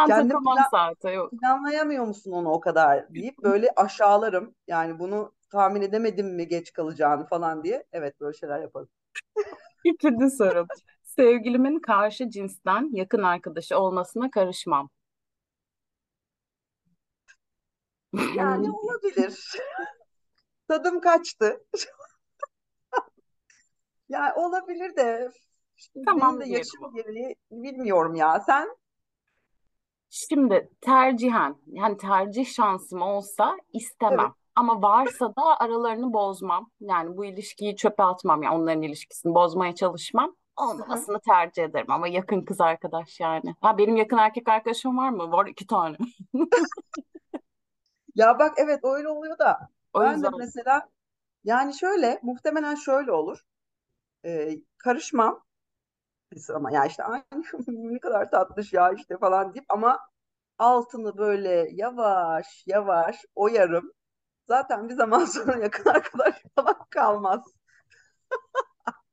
takılmam 0.07 0.45
plan, 0.45 0.67
saate 0.71 1.11
yok. 1.11 1.35
planlayamıyor 1.41 2.05
musun 2.07 2.33
onu 2.33 2.51
o 2.51 2.61
kadar 2.61 3.15
deyip 3.15 3.43
böyle 3.43 3.71
aşağılarım. 3.77 4.55
Yani 4.67 4.99
bunu 4.99 5.35
tahmin 5.53 5.83
edemedim 5.83 6.35
mi 6.37 6.49
geç 6.49 6.73
kalacağını 6.73 7.27
falan 7.27 7.65
diye. 7.65 7.85
Evet 7.93 8.21
böyle 8.21 8.39
şeyler 8.39 8.61
yaparım. 8.61 8.89
İkinci 9.85 10.31
sorum. 10.31 10.67
Sevgilimin 11.03 11.81
karşı 11.81 12.31
cinsten 12.31 12.91
yakın 12.97 13.23
arkadaşı 13.23 13.79
olmasına 13.79 14.31
karışmam. 14.31 14.91
Yani 18.33 18.71
olabilir. 18.71 19.53
Tadım 20.69 21.01
kaçtı. 21.01 21.65
Yani 24.09 24.33
olabilir 24.35 24.97
de 24.97 25.31
şimdi 25.77 26.07
benim 26.17 26.21
Tamam 26.21 26.41
de 26.41 26.45
yaşım 26.49 26.95
gereği 26.95 27.37
bilmiyorum 27.51 28.15
ya. 28.15 28.41
Sen 28.41 28.77
Şimdi 30.11 30.71
tercihen 30.81 31.57
yani 31.67 31.97
tercih 31.97 32.47
şansım 32.47 33.03
olsa 33.03 33.57
istemem. 33.73 34.19
evet. 34.19 34.42
Ama 34.57 34.83
varsa 34.83 35.27
da 35.37 35.61
aralarını 35.61 36.13
bozmam. 36.13 36.71
Yani 36.81 37.17
bu 37.17 37.25
ilişkiyi 37.25 37.77
çöpe 37.77 38.03
atmam. 38.03 38.43
Yani 38.43 38.57
onların 38.57 38.83
ilişkisini 38.83 39.35
bozmaya 39.35 39.75
çalışmam. 39.75 40.37
Olmamasını 40.57 41.21
tercih 41.21 41.65
ederim 41.65 41.91
ama 41.91 42.09
yakın 42.09 42.45
kız 42.45 42.61
arkadaş 42.61 43.21
yani. 43.21 43.55
Ha 43.61 43.79
benim 43.79 43.97
yakın 43.97 44.17
erkek 44.17 44.49
arkadaşım 44.49 44.99
var 44.99 45.09
mı? 45.09 45.33
Var 45.33 45.47
iki 45.47 45.67
tane. 45.67 45.97
Ya 48.15 48.39
bak 48.39 48.53
evet 48.57 48.81
öyle 48.85 49.09
oluyor 49.09 49.39
da 49.39 49.69
O 49.93 50.01
ben 50.01 50.11
de 50.11 50.15
yüzden 50.15 50.33
mesela 50.39 50.89
yani 51.45 51.75
şöyle 51.75 52.21
muhtemelen 52.23 52.75
şöyle 52.75 53.13
olur. 53.13 53.39
Ee, 54.25 54.51
karışmam 54.79 55.43
ama 56.55 56.73
ya 56.73 56.85
işte 56.87 57.05
ay 57.05 57.23
ne 57.67 57.99
kadar 58.01 58.31
tatlış 58.31 58.73
ya 58.73 58.93
işte 58.93 59.19
falan 59.19 59.55
deyip 59.55 59.65
ama 59.69 59.99
Altını 60.59 61.19
böyle 61.19 61.69
yavaş 61.73 62.65
yavaş 62.67 63.25
oyarım. 63.35 63.93
Zaten 64.53 64.89
bir 64.89 64.95
zaman 64.95 65.25
sonra 65.25 65.59
yakın 65.59 65.91
arkadaş 65.91 66.35
falan 66.55 66.87
kalmaz. 66.91 67.45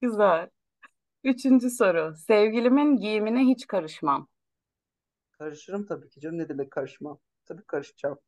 Güzel. 0.00 0.50
Üçüncü 1.24 1.70
soru. 1.70 2.14
Sevgilimin 2.16 2.96
giyimine 2.96 3.40
hiç 3.40 3.66
karışmam. 3.66 4.28
Karışırım 5.32 5.86
tabii 5.86 6.08
ki 6.08 6.20
canım. 6.20 6.38
Ne 6.38 6.48
demek 6.48 6.70
karışmam? 6.70 7.18
Tabii 7.44 7.64
karışacağım. 7.64 8.18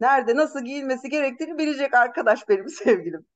Nerede 0.00 0.36
nasıl 0.36 0.64
giyilmesi 0.64 1.08
gerektiğini 1.08 1.58
bilecek 1.58 1.94
arkadaş 1.94 2.48
benim 2.48 2.68
sevgilim. 2.68 3.26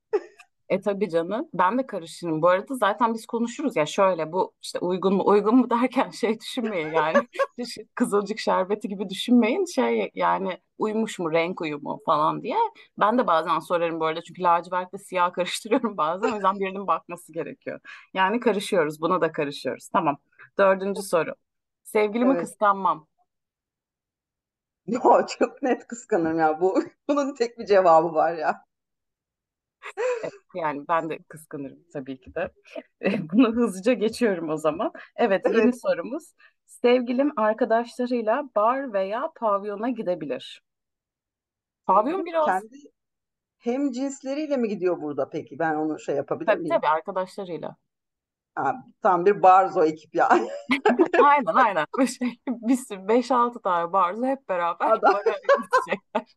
E 0.68 0.80
tabii 0.80 1.08
canım. 1.11 1.49
Ben 1.54 1.78
de 1.78 1.87
karışırım. 1.87 2.42
Bu 2.42 2.49
arada 2.49 2.75
zaten 2.75 3.14
biz 3.14 3.26
konuşuruz 3.26 3.76
ya 3.76 3.87
şöyle 3.87 4.32
bu 4.32 4.52
işte 4.62 4.78
uygun 4.78 5.14
mu 5.14 5.23
uygun 5.26 5.56
mu 5.56 5.70
derken 5.70 6.11
şey 6.11 6.40
düşünmeyin 6.40 6.92
yani 6.92 7.28
kızılcık 7.94 8.38
şerbeti 8.38 8.88
gibi 8.88 9.08
düşünmeyin 9.11 9.64
şey 9.64 10.11
yani 10.14 10.58
uymuş 10.78 11.18
mu 11.18 11.32
renk 11.32 11.61
uyumu 11.61 12.00
falan 12.06 12.42
diye. 12.42 12.56
Ben 12.99 13.18
de 13.18 13.26
bazen 13.26 13.58
sorarım 13.58 14.00
bu 14.00 14.06
arada 14.06 14.23
çünkü 14.23 14.42
lacivertle 14.42 14.99
siyah 14.99 15.32
karıştırıyorum 15.32 15.96
bazen 15.96 16.32
o 16.32 16.35
yüzden 16.35 16.61
birinin 16.61 16.87
bakması 16.87 17.32
gerekiyor. 17.32 17.80
Yani 18.14 18.40
karışıyoruz 18.40 19.00
buna 19.00 19.20
da 19.20 19.32
karışıyoruz. 19.32 19.88
Tamam. 19.92 20.18
Dördüncü 20.58 21.02
soru. 21.02 21.35
Sevgilimi 21.85 22.35
Evet. 22.35 22.40
kıskanmam. 22.40 23.06
Yo, 24.87 25.26
çok 25.38 25.62
net 25.62 25.87
kıskanırım 25.87 26.38
ya. 26.38 26.61
Bu, 26.61 26.82
bunun 27.08 27.35
tek 27.35 27.58
bir 27.58 27.66
cevabı 27.66 28.14
var 28.14 28.35
ya. 28.35 28.65
Yani 30.55 30.88
ben 30.88 31.11
de 31.11 31.19
kıskanırım 31.28 31.78
tabii 31.93 32.21
ki 32.21 32.35
de. 32.35 32.52
Bunu 33.33 33.52
hızlıca 33.52 33.93
geçiyorum 33.93 34.49
o 34.49 34.57
zaman. 34.57 34.93
Evet, 35.16 35.47
yeni 35.47 35.57
Evet. 35.62 35.81
sorumuz. 35.83 36.33
Sevgilim 36.66 37.33
arkadaşlarıyla 37.37 38.45
bar 38.57 38.93
veya 38.93 39.33
pavyona 39.37 39.90
gidebilir. 39.90 40.62
Pavyon 41.87 42.25
biraz 42.25 42.47
kendi 42.47 42.76
hem 43.59 43.90
cinsleriyle 43.90 44.57
mi 44.57 44.69
gidiyor 44.69 45.02
burada 45.02 45.28
peki? 45.31 45.59
Ben 45.59 45.75
onu 45.75 45.99
şey 45.99 46.16
yapabilir 46.16 46.47
tabii 46.47 46.62
miyim? 46.62 46.75
tabii 46.75 46.88
arkadaşlarıyla. 46.88 47.76
Ha, 48.55 48.75
tam 49.02 49.26
bir 49.26 49.43
barzo 49.43 49.85
ekip 49.85 50.14
yani. 50.14 50.49
Aynen 51.25 51.55
aynen. 51.55 51.87
Şey, 52.07 52.38
sürü 52.88 53.09
5-6 53.09 53.62
tane 53.62 53.93
barzo 53.93 54.25
hep 54.26 54.49
beraber 54.49 54.90
Adam. 54.90 55.14
gidecekler. 55.25 56.37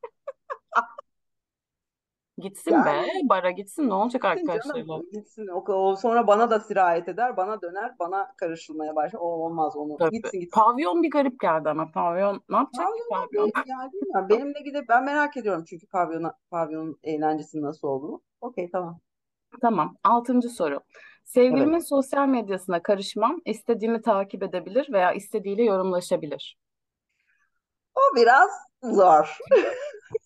Gitsin 2.41 2.85
be, 2.85 2.89
Yani 2.89 3.29
bara 3.29 3.51
gitsin 3.51 3.89
ne 3.89 3.93
olacak 3.93 4.21
gitsin 4.21 4.35
canım 4.47 4.49
arkadaşlarıyla? 4.49 4.99
gitsin. 5.11 5.47
O, 5.47 5.73
o 5.73 5.95
sonra 5.95 6.27
bana 6.27 6.49
da 6.49 6.59
sirayet 6.59 7.07
eder. 7.07 7.37
Bana 7.37 7.61
döner. 7.61 7.95
Bana 7.99 8.33
karışılmaya 8.37 8.95
başlar. 8.95 9.19
O 9.19 9.23
olmaz 9.23 9.75
onu. 9.75 9.97
Tabii. 9.97 10.11
Gitsin 10.11 10.39
gitsin. 10.39 10.59
Pavyon 10.59 11.03
bir 11.03 11.09
garip 11.11 11.39
geldi 11.39 11.69
ama 11.69 11.91
pavyon 11.91 12.41
ne 12.49 12.55
yapacak 12.57 12.87
ki 12.87 13.03
Pavyona 13.09 13.27
pavyon? 13.27 13.51
yani 13.65 13.91
bilmiyorum. 13.93 14.29
Benimle 14.29 14.61
gidip 14.61 14.89
ben 14.89 15.03
merak 15.03 15.37
ediyorum 15.37 15.63
çünkü 15.69 15.87
pavyona, 15.87 16.33
pavyonun 16.51 16.97
eğlencesi 17.03 17.61
nasıl 17.61 17.87
olduğunu. 17.87 18.21
Okey 18.41 18.69
tamam. 18.71 18.99
Tamam. 19.61 19.95
Altıncı 20.03 20.49
soru. 20.49 20.73
Evet. 20.73 20.83
Sevgilimin 21.23 21.79
sosyal 21.79 22.27
medyasına 22.27 22.83
karışmam, 22.83 23.41
istediğimi 23.45 24.01
takip 24.01 24.43
edebilir 24.43 24.87
veya 24.93 25.11
istediğiyle 25.11 25.63
yorumlaşabilir. 25.63 26.57
O 27.95 28.15
biraz 28.15 28.49
zor. 28.83 29.37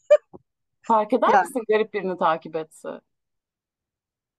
Fark 0.88 1.14
eder 1.14 1.34
Yani 1.34 1.48
misin 1.48 1.64
garip 1.70 1.94
birini 1.94 2.18
takip 2.18 2.56
etse? 2.56 2.90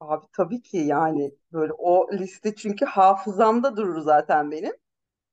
abi 0.00 0.26
tabii 0.32 0.62
ki 0.62 0.76
yani 0.78 1.34
böyle 1.52 1.72
o 1.72 2.08
liste 2.12 2.54
çünkü 2.54 2.84
hafızamda 2.84 3.76
durur 3.76 4.00
zaten 4.00 4.50
benim. 4.50 4.72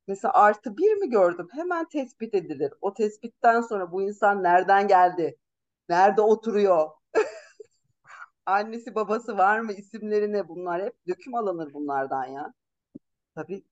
Mesela 0.08 0.34
artı 0.34 0.78
bir 0.78 0.94
mi 0.94 1.10
gördüm? 1.10 1.48
Hemen 1.54 1.86
tespit 1.90 2.36
edilir. 2.36 2.74
O 2.82 2.94
tespitten 2.96 3.62
sonra 3.62 3.92
bu 3.92 4.04
insan 4.04 4.44
nereden 4.44 4.88
geldi? 4.90 5.38
Nerede 5.90 6.22
oturuyor? 6.22 6.90
Annesi 8.46 8.96
babası 8.96 9.38
var 9.38 9.60
mı? 9.60 9.74
İsimleri 9.74 10.32
ne? 10.34 10.48
Bunlar 10.48 10.82
hep 10.84 10.94
döküm 11.08 11.36
alınır 11.36 11.74
bunlardan 11.74 12.26
ya. 12.26 12.54
Tabii 13.36 13.66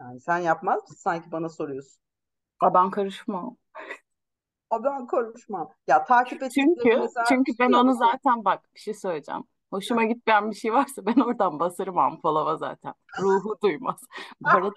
yani 0.00 0.20
sen 0.20 0.38
yapmaz 0.38 0.82
mısın? 0.82 0.96
Sanki 0.96 1.32
bana 1.32 1.48
soruyorsun. 1.48 2.00
Aa, 2.60 2.74
ben 2.74 2.90
karışmam. 2.90 3.56
O 4.72 4.84
ben 4.84 5.06
konuşmam. 5.06 5.70
Ya 5.86 6.04
takip 6.04 6.42
ettiklerini 6.42 6.74
Çünkü 6.82 7.00
mesela 7.00 7.24
çünkü 7.28 7.52
ben 7.58 7.66
tutuyor 7.66 7.84
onu 7.84 7.94
zaten 7.94 8.44
bak 8.44 8.74
bir 8.74 8.80
şey 8.80 8.94
söyleyeceğim. 8.94 9.44
Hoşuma 9.70 10.04
gitmeyen 10.04 10.50
bir 10.50 10.56
şey 10.56 10.72
varsa 10.72 11.06
ben 11.06 11.20
oradan 11.20 11.60
basarım 11.60 11.96
unfollow'a 11.96 12.56
zaten. 12.56 12.94
Ruhu 13.20 13.56
duymaz. 13.62 14.00
Bu 14.40 14.48
arada 14.48 14.72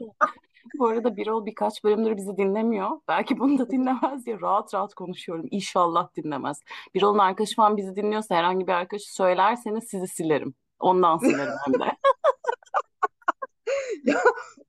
bu 0.79 0.87
arada 0.87 1.17
Birol 1.17 1.45
birkaç 1.45 1.83
bölümdür 1.83 2.17
bizi 2.17 2.37
dinlemiyor. 2.37 2.89
Belki 3.07 3.39
bunu 3.39 3.57
da 3.59 3.69
dinlemez 3.71 4.25
diye 4.25 4.41
rahat 4.41 4.73
rahat 4.73 4.93
konuşuyorum. 4.93 5.45
İnşallah 5.51 6.15
dinlemez. 6.15 6.61
Birol'un 6.95 7.19
arkadaşı 7.19 7.55
falan 7.55 7.77
bizi 7.77 7.95
dinliyorsa 7.95 8.35
herhangi 8.35 8.67
bir 8.67 8.73
arkadaşı 8.73 9.13
söylerseniz 9.13 9.83
sizi 9.83 10.07
silerim. 10.07 10.53
Ondan 10.79 11.17
silerim 11.17 11.53
hem 11.65 11.73
de. 11.73 11.85
Ya, 14.05 14.19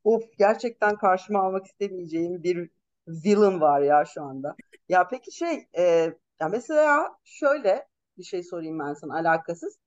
of 0.04 0.22
gerçekten 0.38 0.96
karşıma 0.96 1.38
almak 1.38 1.66
istemeyeceğim 1.66 2.42
bir 2.42 2.70
villain 3.08 3.60
var 3.60 3.80
ya 3.80 4.04
şu 4.04 4.22
anda. 4.22 4.56
Ya 4.88 5.08
peki 5.08 5.32
şey 5.32 5.66
e, 5.78 5.82
ya 6.40 6.48
mesela 6.50 7.18
şöyle 7.24 7.88
bir 8.18 8.24
şey 8.24 8.42
sorayım 8.42 8.78
ben 8.78 8.94
sana 8.94 9.14
alakasız. 9.14 9.78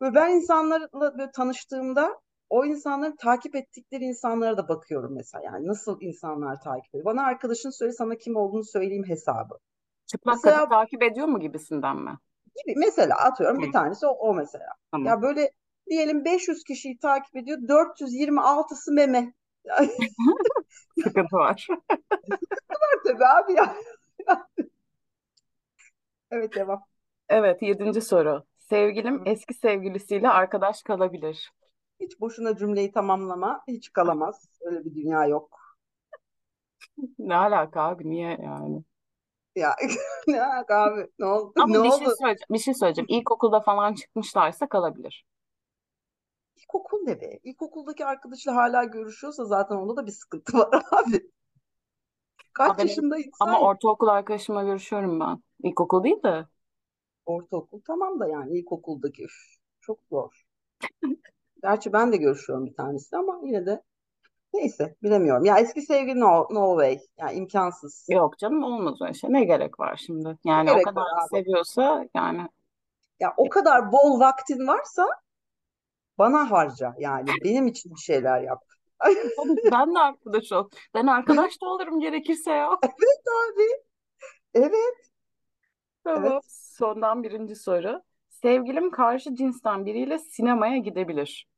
Böyle 0.00 0.14
ben 0.14 0.30
insanlarla 0.30 0.88
böyle 0.92 1.30
tanıştığımda 1.30 2.20
o 2.50 2.64
insanların 2.64 3.16
takip 3.16 3.56
ettikleri 3.56 4.04
insanlara 4.04 4.56
da 4.56 4.68
bakıyorum 4.68 5.14
mesela. 5.14 5.44
Yani 5.44 5.66
nasıl 5.66 6.00
insanlar 6.00 6.60
takip 6.60 6.94
ediyor. 6.94 7.04
Bana 7.04 7.22
arkadaşın 7.26 7.70
söyle 7.70 7.92
sana 7.92 8.16
kim 8.18 8.36
olduğunu 8.36 8.64
söyleyeyim 8.64 9.04
hesabı. 9.08 9.58
Çıplak 10.06 10.42
kadın 10.42 10.60
Mesela 10.60 10.68
takip 10.70 11.02
ediyor 11.02 11.26
mu 11.26 11.40
gibisinden 11.40 11.96
mi? 11.96 12.18
gibi 12.56 12.74
mesela 12.78 13.16
atıyorum 13.16 13.60
Hı, 13.60 13.62
bir 13.62 13.72
tanesi 13.72 14.06
o, 14.06 14.10
o 14.10 14.34
mesela. 14.34 14.66
tamam. 14.90 15.14
Ya 15.14 15.22
böyle 15.22 15.50
diyelim 15.90 16.24
500 16.24 16.64
kişiyi 16.64 16.98
takip 16.98 17.36
ediyor. 17.36 17.58
426'sı 17.68 18.92
meme. 18.92 19.34
Ya, 20.96 21.04
Sıkıntı 21.04 21.36
var. 21.36 21.66
tabii 23.04 23.24
abi 23.26 23.52
ya. 23.52 23.74
Evet 26.30 26.54
devam. 26.54 26.84
Evet, 27.28 27.62
yedinci 27.62 28.00
soru. 28.00 28.44
Sevgilim 28.58 29.22
eski 29.26 29.54
sevgilisiyle 29.54 30.28
arkadaş 30.28 30.82
kalabilir. 30.82 31.52
Hiç 32.00 32.20
boşuna 32.20 32.56
cümleyi 32.56 32.92
tamamlama. 32.92 33.64
Hiç 33.68 33.92
kalamaz. 33.92 34.48
Öyle 34.60 34.84
bir 34.84 34.94
dünya 34.94 35.26
yok. 35.26 35.58
Ne 37.18 37.34
alaka 37.36 37.80
abi 37.82 38.10
niye 38.10 38.38
yani? 38.42 38.84
Ya 39.54 39.76
ne 40.28 40.42
alaka 40.42 40.74
abi? 40.84 41.06
Ne 41.18 41.26
oldu? 41.26 41.52
Ne 41.56 41.62
Ama 41.62 41.74
bir 41.84 41.90
şey 41.90 42.06
oldu? 42.06 42.14
söyleyeceğim. 42.18 42.46
Bir 42.50 42.58
şey 42.58 42.74
söyleyeceğim. 42.74 43.06
İlkokulda 43.08 43.60
falan 43.60 43.94
çıkmışlarsa 43.94 44.68
kalabilir. 44.68 45.24
İlkokul 46.64 46.98
ne 47.06 47.20
be? 47.20 47.40
İlkokuldaki 47.44 48.04
arkadaşıyla 48.06 48.56
hala 48.56 48.84
görüşüyorsa 48.84 49.44
zaten 49.44 49.76
onda 49.76 49.96
da 49.96 50.06
bir 50.06 50.12
sıkıntı 50.12 50.58
var 50.58 50.82
abi. 50.92 51.30
Ama 52.64 52.78
Kaç 52.78 52.78
ben 52.78 52.88
yaşında 52.88 53.18
ama 53.40 53.58
insan? 53.58 53.60
ortaokul 53.60 54.08
arkadaşımla 54.08 54.62
görüşüyorum 54.62 55.20
ben. 55.20 55.42
İlkokul 55.62 56.04
değil 56.04 56.22
de. 56.22 56.46
Ortaokul 57.26 57.80
tamam 57.86 58.20
da 58.20 58.28
yani 58.28 58.58
ilkokuldaki 58.58 59.22
üf, 59.24 59.32
çok 59.80 59.98
zor. 60.10 60.44
Gerçi 61.62 61.92
ben 61.92 62.12
de 62.12 62.16
görüşüyorum 62.16 62.66
bir 62.66 62.74
tanesi 62.74 63.16
ama 63.16 63.40
yine 63.44 63.66
de 63.66 63.82
neyse 64.54 64.96
bilemiyorum. 65.02 65.44
Ya 65.44 65.58
eski 65.58 65.82
sevgili 65.82 66.20
no, 66.20 66.48
no 66.50 66.70
way. 66.80 67.00
Yani 67.18 67.34
imkansız. 67.38 68.08
Yok 68.08 68.38
canım 68.38 68.62
olmaz 68.64 69.02
öyle 69.02 69.14
şey. 69.14 69.32
Ne 69.32 69.44
gerek 69.44 69.80
var 69.80 69.96
şimdi? 70.06 70.38
Ne 70.54 70.60
Yani 70.64 70.72
o 70.72 70.82
gerek 70.82 70.82
kadar 70.82 71.02
var 71.02 71.26
abi? 71.26 71.36
seviyorsa 71.36 72.08
yani 72.14 72.48
Ya 73.20 73.34
o 73.36 73.48
kadar 73.48 73.92
bol 73.92 74.20
vaktin 74.20 74.66
varsa 74.66 75.06
bana 76.18 76.50
harca. 76.50 76.94
Yani 76.98 77.28
benim 77.44 77.66
için 77.66 77.94
bir 77.94 78.00
şeyler 78.00 78.40
yap. 78.40 78.62
ben 79.72 79.94
de 79.94 79.98
arkadaş 79.98 80.52
ol. 80.52 80.68
Ben 80.94 81.06
arkadaş 81.06 81.62
da 81.62 81.66
olurum 81.66 82.00
gerekirse 82.00 82.50
ya. 82.50 82.70
Evet 82.82 83.24
abi. 83.44 83.84
Evet. 84.54 85.10
Tamam. 86.04 86.32
Evet. 86.32 86.42
Sondan 86.48 87.22
birinci 87.22 87.56
soru. 87.56 88.02
Sevgilim 88.28 88.90
karşı 88.90 89.34
cinsten 89.34 89.86
biriyle 89.86 90.18
sinemaya 90.18 90.76
gidebilir. 90.78 91.48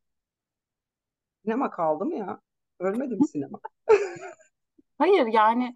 Sinema 1.44 1.70
kaldı 1.70 2.04
mı 2.04 2.14
ya? 2.14 2.40
Ölmedi 2.80 3.16
mi 3.16 3.28
sinema? 3.28 3.58
Hayır 4.98 5.26
yani 5.26 5.74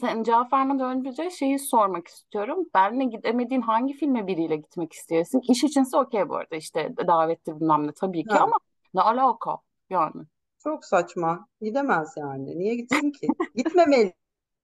sen 0.00 0.22
cevap 0.22 0.52
vermeden 0.52 1.06
önce 1.06 1.30
şeyi 1.30 1.58
sormak 1.58 2.08
istiyorum. 2.08 2.66
Benle 2.74 3.04
gidemediğin 3.04 3.60
hangi 3.62 3.94
filme 3.94 4.26
biriyle 4.26 4.56
gitmek 4.56 4.92
istiyorsun? 4.92 5.42
İş 5.48 5.64
içinse 5.64 5.96
okey 5.96 6.28
bu 6.28 6.36
arada 6.36 6.56
işte 6.56 6.94
davetli 7.06 7.60
bilmem 7.60 7.86
ne 7.86 7.92
tabii 7.92 8.26
ki 8.26 8.38
Ha, 8.38 8.40
ama 8.40 8.56
ne 8.94 9.00
alaka 9.02 9.58
yani. 9.90 10.22
çok 10.58 10.84
saçma. 10.84 11.48
Gidemez 11.60 12.14
yani. 12.16 12.58
Niye 12.58 12.74
gitsin 12.74 13.10
ki? 13.12 13.34
Gitmemeli. 13.54 14.14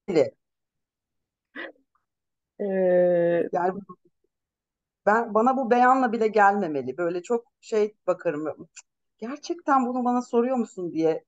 Ee, 2.59 3.51
Yani 3.51 3.81
ben 5.05 5.33
bana 5.33 5.57
bu 5.57 5.71
beyanla 5.71 6.11
bile 6.11 6.27
gelmemeli. 6.27 6.97
Böyle 6.97 7.23
çok 7.23 7.45
şey 7.61 7.95
bakarım. 8.07 8.69
Gerçekten 9.17 9.87
bunu 9.87 10.05
bana 10.05 10.21
soruyor 10.21 10.55
musun 10.57 10.91
diye 10.93 11.25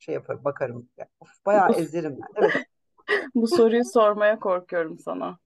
şey 0.00 0.14
yaparım, 0.16 0.44
bakarım. 0.44 0.90
Ya, 0.98 1.08
Of, 1.20 1.30
bayağı 1.46 1.72
ezerim 1.74 2.18
ben. 2.22 2.28
Evet, 2.36 2.54
bu 3.34 3.48
soruyu 3.48 3.84
sormaya 3.84 4.38
korkuyorum 4.40 4.98
sana. 4.98 5.38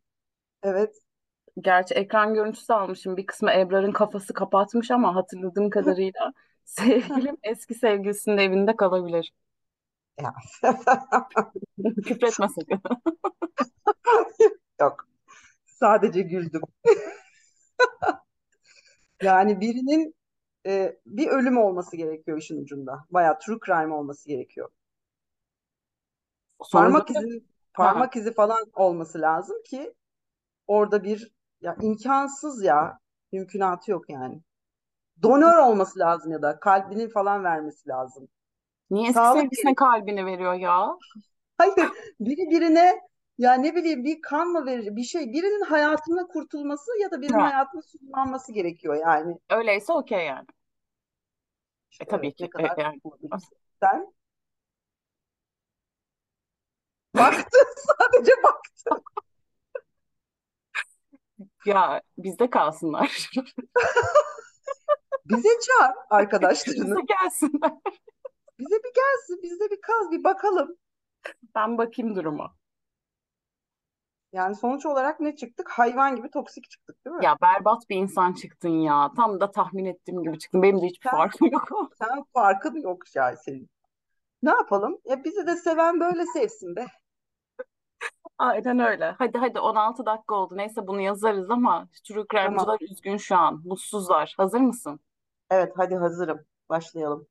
evet. 0.63 0.97
Gerçi 1.61 1.95
ekran 1.95 2.35
görüntüsü 2.35 2.73
almışım. 2.73 3.17
Bir 3.17 3.27
kısmı 3.27 3.53
Ebrar'ın 3.53 3.93
kafası 3.93 4.35
kapatmış 4.35 4.91
ama 4.91 5.15
hatırladığım 5.15 5.71
kadarıyla 5.71 6.33
sevgilim 6.65 7.37
eski 7.43 7.75
sevgilisinin 7.75 8.39
evinde 8.39 8.77
kalabilir. 8.77 9.33
Ya. 10.23 10.35
Küfretme 12.07 12.49
sakın. 12.49 12.81
Yok, 14.81 15.09
sadece 15.67 16.23
güldüm. 16.23 16.63
Yani 19.23 19.61
birinin 19.61 20.15
e, 20.67 20.97
bir 21.07 21.29
ölüm 21.29 21.59
olması 21.59 21.97
gerekiyor 21.97 22.39
işin 22.39 22.63
ucunda. 22.63 23.05
Bayağı 23.11 23.39
true 23.39 23.59
crime 23.67 23.95
olması 23.95 24.29
gerekiyor. 24.29 24.71
Parmak 26.71 27.11
izi, 27.11 27.43
ha. 27.81 27.95
parmak 27.95 28.17
izi 28.17 28.35
falan 28.35 28.65
olması 28.75 29.21
lazım 29.21 29.63
ki 29.63 29.95
orada 30.69 31.05
bir 31.05 31.33
ya 31.63 31.77
imkansız 31.83 32.65
ya 32.65 33.01
mümkünatı 33.33 33.91
yok 33.91 34.11
yani. 34.11 34.43
Donör 35.23 35.59
olması 35.59 35.99
lazım 35.99 36.33
ya 36.33 36.43
da 36.43 36.61
kalbini 36.61 37.09
falan 37.11 37.45
vermesi 37.45 37.89
lazım. 37.91 38.29
Niye 38.91 39.09
eski 39.11 39.29
Sağlık 39.29 39.29
sevgilisine 39.29 39.75
kalbini 39.75 40.27
veriyor 40.27 40.55
ya? 40.55 40.99
Hayır, 41.59 41.75
biri 42.21 42.51
birine 42.51 43.01
ya 43.39 43.55
ne 43.55 43.75
bileyim 43.75 44.05
bir 44.05 44.23
kan 44.23 44.49
mı 44.49 44.67
verir 44.67 44.97
bir 44.97 45.03
şey 45.03 45.33
birinin 45.33 45.65
hayatına 45.65 46.27
kurtulması 46.27 46.91
ya 47.03 47.11
da 47.11 47.21
birinin 47.23 47.39
Ha. 47.39 47.45
hayatına 47.45 47.83
sonlanması 47.83 48.53
gerekiyor 48.53 48.95
yani. 48.95 49.39
Öyleyse 49.51 49.93
okey 49.93 50.27
yani. 50.27 50.47
E 52.01 52.05
İşte 52.05 52.09
tabii 52.09 52.35
evet 52.35 52.35
ki. 52.35 52.45
ne 52.45 52.49
E, 52.59 52.63
kadar 52.63 52.79
yani. 52.79 53.01
Sen 53.81 54.13
baktın 57.19 57.67
sadece 57.87 58.33
bak. 58.43 58.61
Ya 61.67 62.03
bizde 62.19 62.51
kalsınlar. 62.51 63.31
Bize 65.25 65.49
çağır 65.49 65.91
Bize 65.91 66.07
arkadaşlarını. 66.11 67.01
gelsinler. 67.07 67.73
Bize 68.59 68.77
bir 68.77 68.93
gelsin, 68.95 69.43
bizde 69.43 69.71
bir 69.71 69.81
kaz, 69.81 70.11
bir 70.11 70.25
bakalım. 70.25 70.77
Ben 71.55 71.79
bakayım 71.79 72.17
duruma. 72.17 72.55
Yani 74.33 74.55
sonuç 74.57 74.87
olarak 74.87 75.21
ne 75.21 75.37
çıktık? 75.37 75.71
Hayvan 75.71 76.17
gibi 76.17 76.31
toksik 76.31 76.71
çıktık, 76.71 77.05
değil 77.05 77.17
mi? 77.17 77.25
Ya 77.25 77.37
berbat 77.43 77.89
bir 77.91 77.97
insan 77.97 78.33
çıktın 78.33 78.69
ya. 78.69 79.11
Tam 79.17 79.41
da 79.41 79.51
tahmin 79.51 79.85
ettiğim 79.85 80.23
gibi 80.23 80.39
çıktın. 80.39 80.63
Benim 80.63 80.81
de 80.83 80.87
hiçbir 80.87 81.11
Sen, 81.11 81.17
farkım 81.17 81.49
yok. 81.53 81.69
sen 81.99 82.25
farkın 82.35 82.77
yok 82.83 83.03
ya 83.17 83.37
senin. 83.37 83.69
Ne 84.43 84.51
yapalım? 84.51 84.99
Ya 85.05 85.25
bizi 85.25 85.47
de 85.47 85.57
seven 85.57 86.01
böyle 86.01 86.27
sevsin 86.27 86.77
be. 86.77 86.87
Aynen 88.39 88.79
öyle. 88.79 89.15
Hadi 89.19 89.39
hadi 89.39 89.61
16 89.61 90.07
dakika 90.07 90.35
oldu. 90.35 90.57
Neyse 90.57 90.87
bunu 90.87 91.01
yazarız 91.01 91.51
ama 91.51 91.89
True 92.05 92.25
Tamam. 92.35 92.67
Crime'cılar 92.67 92.79
üzgün 92.81 93.17
şu 93.17 93.37
an. 93.37 93.63
Mutsuzlar. 93.65 94.35
Hazır 94.37 94.61
mısın? 94.61 95.01
Evet, 95.51 95.73
hadi 95.77 95.95
hazırım. 95.97 96.45
Başlayalım. 96.69 97.29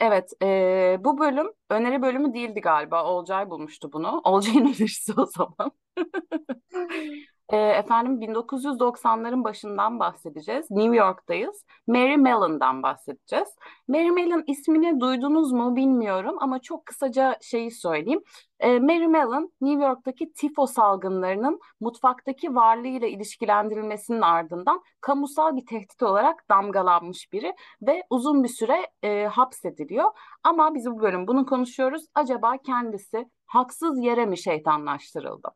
Evet, 0.00 0.32
eee, 0.42 0.98
bu 1.00 1.18
bölüm 1.18 1.52
öneri 1.70 2.02
bölümü 2.02 2.34
değildi 2.34 2.60
galiba. 2.60 3.04
Olcay 3.04 3.50
bulmuştu 3.50 3.92
bunu. 3.92 4.20
Olcay'ın 4.24 4.60
önerisi 4.66 5.12
o 5.20 5.26
zaman. 5.26 5.72
Ee, 7.52 7.56
efendim 7.56 8.20
1990'ların 8.20 9.44
başından 9.44 9.98
bahsedeceğiz. 10.00 10.70
New 10.70 10.96
York'tayız. 10.96 11.64
Mary 11.86 12.16
Mellon'dan 12.16 12.82
bahsedeceğiz. 12.82 13.48
Mary 13.88 14.10
Mellon 14.10 14.44
ismini 14.46 15.00
duydunuz 15.00 15.52
mu 15.52 15.76
bilmiyorum 15.76 16.36
ama 16.40 16.58
çok 16.58 16.86
kısaca 16.86 17.38
şeyi 17.42 17.70
söyleyeyim. 17.70 18.22
Ee, 18.60 18.78
Mary 18.78 19.06
Mellon 19.06 19.52
New 19.60 19.84
York'taki 19.84 20.32
tifo 20.32 20.66
salgınlarının 20.66 21.60
mutfaktaki 21.80 22.54
varlığıyla 22.54 23.08
ilişkilendirilmesinin 23.08 24.20
ardından 24.20 24.82
kamusal 25.00 25.56
bir 25.56 25.66
tehdit 25.66 26.02
olarak 26.02 26.48
damgalanmış 26.50 27.32
biri 27.32 27.54
ve 27.82 28.02
uzun 28.10 28.44
bir 28.44 28.48
süre 28.48 28.86
e, 29.02 29.26
hapsediliyor. 29.26 30.10
Ama 30.44 30.74
biz 30.74 30.86
bu 30.86 31.00
bölüm 31.00 31.26
bunu 31.26 31.46
konuşuyoruz. 31.46 32.04
Acaba 32.14 32.56
kendisi 32.66 33.28
haksız 33.46 33.98
yere 34.04 34.26
mi 34.26 34.38
şeytanlaştırıldı? 34.38 35.48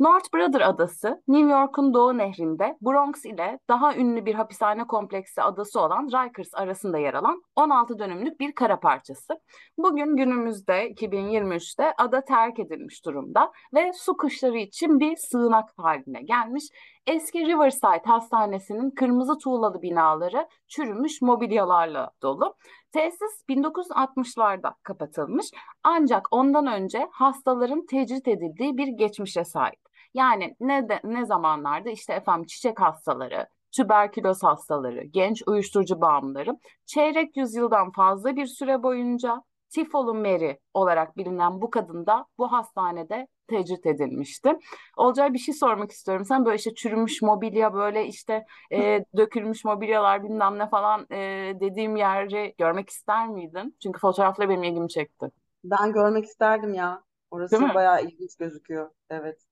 North 0.00 0.34
Brother 0.34 0.60
Adası, 0.60 1.22
New 1.28 1.50
York'un 1.50 1.94
doğu 1.94 2.18
nehrinde 2.18 2.76
Bronx 2.80 3.24
ile 3.24 3.58
daha 3.68 3.94
ünlü 3.94 4.26
bir 4.26 4.34
hapishane 4.34 4.86
kompleksi 4.86 5.42
adası 5.42 5.80
olan 5.80 6.06
Rikers 6.06 6.54
arasında 6.54 6.98
yer 6.98 7.14
alan 7.14 7.42
16 7.56 7.98
dönümlük 7.98 8.40
bir 8.40 8.54
kara 8.54 8.80
parçası. 8.80 9.34
Bugün 9.78 10.16
günümüzde 10.16 10.90
2023'te 10.92 11.92
ada 11.98 12.24
terk 12.24 12.58
edilmiş 12.58 13.04
durumda 13.04 13.52
ve 13.74 13.92
su 13.92 14.16
kuşları 14.16 14.58
için 14.58 15.00
bir 15.00 15.16
sığınak 15.16 15.68
haline 15.76 16.22
gelmiş. 16.22 16.64
Eski 17.06 17.46
Riverside 17.46 18.02
Hastanesi'nin 18.06 18.90
kırmızı 18.90 19.38
tuğlalı 19.38 19.82
binaları 19.82 20.48
çürümüş 20.68 21.22
mobilyalarla 21.22 22.10
dolu. 22.22 22.54
Tesis 22.92 23.44
1960'larda 23.48 24.74
kapatılmış 24.82 25.46
ancak 25.84 26.28
ondan 26.30 26.66
önce 26.66 27.08
hastaların 27.12 27.86
tecrit 27.86 28.28
edildiği 28.28 28.76
bir 28.76 28.88
geçmişe 28.88 29.44
sahip. 29.44 29.85
Yani 30.16 30.56
ne 30.60 30.88
de, 30.88 31.00
ne 31.04 31.26
zamanlarda 31.26 31.90
işte 31.90 32.12
efendim 32.14 32.46
çiçek 32.46 32.80
hastaları, 32.80 33.46
tüberküloz 33.72 34.42
hastaları, 34.42 35.04
genç 35.04 35.42
uyuşturucu 35.46 36.00
bağımlıları 36.00 36.58
çeyrek 36.86 37.36
yüzyıldan 37.36 37.92
fazla 37.92 38.36
bir 38.36 38.46
süre 38.46 38.82
boyunca 38.82 39.42
Tifolu 39.70 40.14
Mary 40.14 40.56
olarak 40.74 41.16
bilinen 41.16 41.60
bu 41.62 41.70
kadın 41.70 42.06
da 42.06 42.26
bu 42.38 42.52
hastanede 42.52 43.26
tecrit 43.48 43.86
edilmişti. 43.86 44.58
Olcay 44.96 45.32
bir 45.32 45.38
şey 45.38 45.54
sormak 45.54 45.90
istiyorum. 45.90 46.24
Sen 46.24 46.44
böyle 46.44 46.56
işte 46.56 46.74
çürümüş 46.74 47.22
mobilya 47.22 47.74
böyle 47.74 48.06
işte 48.06 48.46
e, 48.72 49.04
dökülmüş 49.16 49.64
mobilyalar 49.64 50.24
bilmem 50.24 50.58
ne 50.58 50.68
falan 50.68 51.06
e, 51.10 51.52
dediğim 51.60 51.96
yeri 51.96 52.54
görmek 52.58 52.90
ister 52.90 53.28
miydin? 53.28 53.76
Çünkü 53.82 54.00
fotoğrafla 54.00 54.48
benim 54.48 54.62
ilgimi 54.62 54.88
çekti. 54.88 55.30
Ben 55.64 55.92
görmek 55.92 56.24
isterdim 56.24 56.74
ya. 56.74 56.90
Değil 56.90 57.02
Orası 57.30 57.60
mi? 57.62 57.74
bayağı 57.74 58.04
ilginç 58.04 58.36
gözüküyor. 58.36 58.90
Evet. 59.10 59.45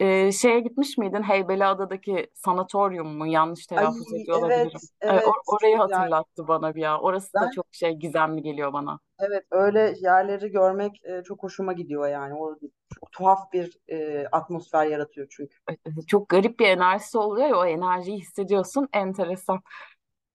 Ee, 0.00 0.32
şeye 0.32 0.60
gitmiş 0.60 0.98
miydin? 0.98 1.22
Heybeliada'daki 1.22 2.26
sanatoryum 2.34 3.16
mu? 3.16 3.26
Yanlış 3.26 3.66
Ay 3.72 3.76
telaffuz 3.78 4.12
ediyor 4.14 4.36
evet, 4.38 4.44
olabilirim. 4.44 4.80
Evet, 5.00 5.12
evet. 5.14 5.24
or- 5.24 5.56
orayı 5.56 5.76
hatırlattı 5.76 6.48
bana 6.48 6.74
bir 6.74 6.80
ya. 6.80 7.00
Orası 7.00 7.34
da 7.34 7.40
Ben 7.42 7.50
çok 7.50 7.66
şey 7.70 7.92
gizemli 7.92 8.42
geliyor 8.42 8.72
bana. 8.72 8.98
evet 9.18 9.44
öyle 9.50 9.94
yerleri 10.00 10.50
görmek 10.50 11.04
e, 11.04 11.22
çok 11.22 11.42
hoşuma 11.42 11.72
gidiyor 11.72 12.08
yani. 12.08 12.34
O 12.34 12.54
çok 13.00 13.12
tuhaf 13.12 13.52
bir 13.52 13.78
e, 13.88 14.26
atmosfer 14.32 14.86
yaratıyor 14.86 15.26
çünkü. 15.30 15.56
Çok 16.06 16.28
garip 16.28 16.58
bir 16.60 16.66
enerjisi 16.66 17.18
oluyor 17.18 17.48
ya 17.48 17.56
o 17.56 17.66
enerjiyi 17.66 18.18
hissediyorsun. 18.18 18.88
Enteresan. 18.92 19.60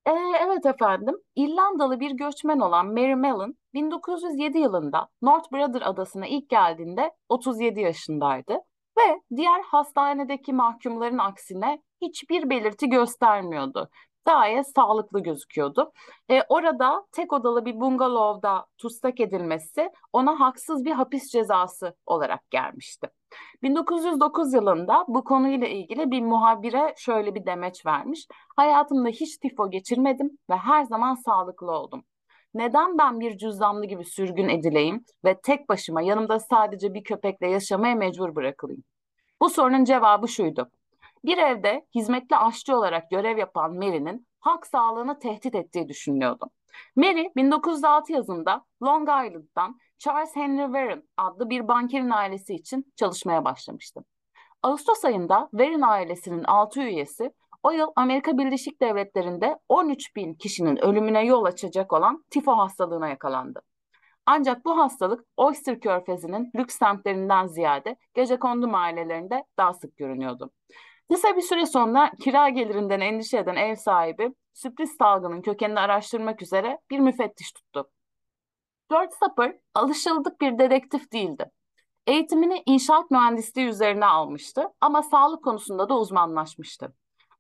Ee, 0.06 0.12
evet 0.46 0.66
efendim. 0.66 1.16
İrlandalı 1.36 2.00
bir 2.00 2.12
göçmen 2.12 2.60
olan 2.60 2.86
Mary 2.88 3.16
Mellon 3.16 3.56
1907 3.74 4.58
yılında 4.58 5.08
North 5.22 5.52
Brother 5.54 5.82
adasına 5.82 6.28
ilk 6.28 6.50
geldiğinde 6.50 7.12
37 7.30 7.80
yaşındaydı 7.80 8.58
ve 8.98 9.22
diğer 9.36 9.62
hastanedeki 9.62 10.54
mahkumların 10.54 11.18
aksine 11.18 11.82
hiçbir 12.02 12.50
belirti 12.50 12.90
göstermiyordu. 12.90 13.90
Gayet 14.26 14.68
sağlıklı 14.76 15.20
gözüküyordu. 15.24 15.92
Ee, 16.30 16.44
orada 16.50 17.06
tek 17.12 17.34
odalı 17.34 17.66
bir 17.66 17.80
bungalovda 17.80 18.66
tutsak 18.78 19.20
edilmesi 19.20 19.90
ona 20.14 20.40
haksız 20.40 20.86
bir 20.86 20.92
hapis 20.92 21.32
cezası 21.32 21.96
olarak 22.06 22.52
gelmişti. 22.52 23.08
1909 23.64 24.54
yılında 24.54 25.06
bu 25.08 25.24
konuyla 25.24 25.68
ilgili 25.68 26.12
bir 26.12 26.22
muhabire 26.22 26.94
şöyle 26.98 27.36
bir 27.36 27.46
demeç 27.46 27.86
vermiş. 27.86 28.28
Hayatımda 28.56 29.10
hiç 29.10 29.38
tifo 29.38 29.70
geçirmedim 29.70 30.38
ve 30.50 30.56
her 30.56 30.84
zaman 30.84 31.16
sağlıklı 31.16 31.72
oldum. 31.72 32.04
Neden 32.54 32.98
ben 32.98 33.20
bir 33.20 33.38
cüzdanlı 33.38 33.86
gibi 33.86 34.06
sürgün 34.06 34.50
edileyim 34.50 35.06
ve 35.26 35.42
tek 35.42 35.70
başıma 35.70 36.02
yanımda 36.02 36.40
sadece 36.40 36.94
bir 36.94 37.04
köpekle 37.04 37.48
yaşamaya 37.48 37.96
mecbur 37.96 38.36
bırakılayım? 38.36 38.84
Bu 39.42 39.50
sorunun 39.50 39.84
cevabı 39.84 40.28
şuydu. 40.28 40.72
Bir 41.26 41.38
evde 41.38 41.86
hizmetli 41.96 42.36
aşçı 42.36 42.78
olarak 42.78 43.12
görev 43.12 43.38
yapan 43.38 43.76
Mary'nin 43.76 44.28
halk 44.40 44.68
sağlığını 44.68 45.20
tehdit 45.20 45.56
ettiği 45.56 45.88
düşünülüyordu. 45.88 46.46
Mary 46.96 47.26
1906 47.36 48.14
yazında 48.14 48.66
Long 48.84 49.10
Island'dan 49.10 49.80
Charles 49.98 50.36
Henry 50.36 50.66
Warren 50.66 51.04
adlı 51.18 51.50
bir 51.50 51.68
bankerin 51.68 52.10
ailesi 52.10 52.54
için 52.54 52.94
çalışmaya 52.96 53.46
başlamıştı. 53.46 54.04
Ağustos 54.64 55.06
ayında 55.06 55.50
Warren 55.52 55.82
ailesinin 55.82 56.44
6 56.44 56.82
üyesi 56.82 57.32
o 57.64 57.72
yıl 57.72 57.88
Amerika 57.96 58.38
Birleşik 58.38 58.82
Devletleri'nde 58.82 59.60
13 59.70 60.16
bin 60.16 60.34
kişinin 60.34 60.78
ölümüne 60.78 61.26
yol 61.26 61.44
açacak 61.46 61.94
olan 61.94 62.26
tifo 62.30 62.58
hastalığına 62.58 63.10
yakalandı. 63.10 63.62
Ancak 64.26 64.66
bu 64.66 64.78
hastalık 64.78 65.26
Oyster 65.38 65.80
Körfezi'nin 65.80 66.52
lüks 66.56 66.78
semtlerinden 66.78 67.48
ziyade 67.48 67.96
gecekondu 68.14 68.68
mahallelerinde 68.68 69.46
daha 69.58 69.74
sık 69.74 69.98
görünüyordu. 69.98 70.52
Kısa 71.12 71.36
bir 71.38 71.42
süre 71.42 71.66
sonra 71.66 72.12
kira 72.20 72.50
gelirinden 72.50 73.00
endişe 73.00 73.38
eden 73.38 73.56
ev 73.56 73.76
sahibi 73.76 74.34
sürpriz 74.54 74.92
salgının 74.98 75.42
kökenini 75.42 75.80
araştırmak 75.80 76.42
üzere 76.42 76.80
bir 76.90 77.00
müfettiş 77.00 77.52
tuttu. 77.52 77.90
George 78.90 79.12
Sapper 79.20 79.56
alışıldık 79.74 80.42
bir 80.42 80.58
dedektif 80.58 81.12
değildi. 81.12 81.52
Eğitimini 82.08 82.64
inşaat 82.66 83.12
mühendisliği 83.12 83.68
üzerine 83.68 84.06
almıştı 84.06 84.68
ama 84.82 85.04
sağlık 85.04 85.44
konusunda 85.44 85.90
da 85.90 85.98
uzmanlaşmıştı. 86.00 86.94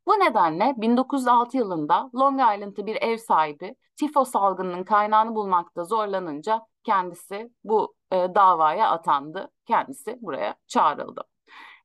Bu 0.07 0.11
nedenle 0.11 0.73
1906 0.77 1.57
yılında 1.57 2.09
Long 2.15 2.39
Island'ı 2.39 2.85
bir 2.85 2.95
ev 3.01 3.17
sahibi 3.17 3.75
tifo 3.95 4.25
salgınının 4.25 4.83
kaynağını 4.83 5.35
bulmakta 5.35 5.83
zorlanınca 5.83 6.61
kendisi 6.83 7.51
bu 7.63 7.95
e, 8.11 8.15
davaya 8.15 8.89
atandı. 8.89 9.51
Kendisi 9.65 10.17
buraya 10.21 10.55
çağrıldı. 10.67 11.23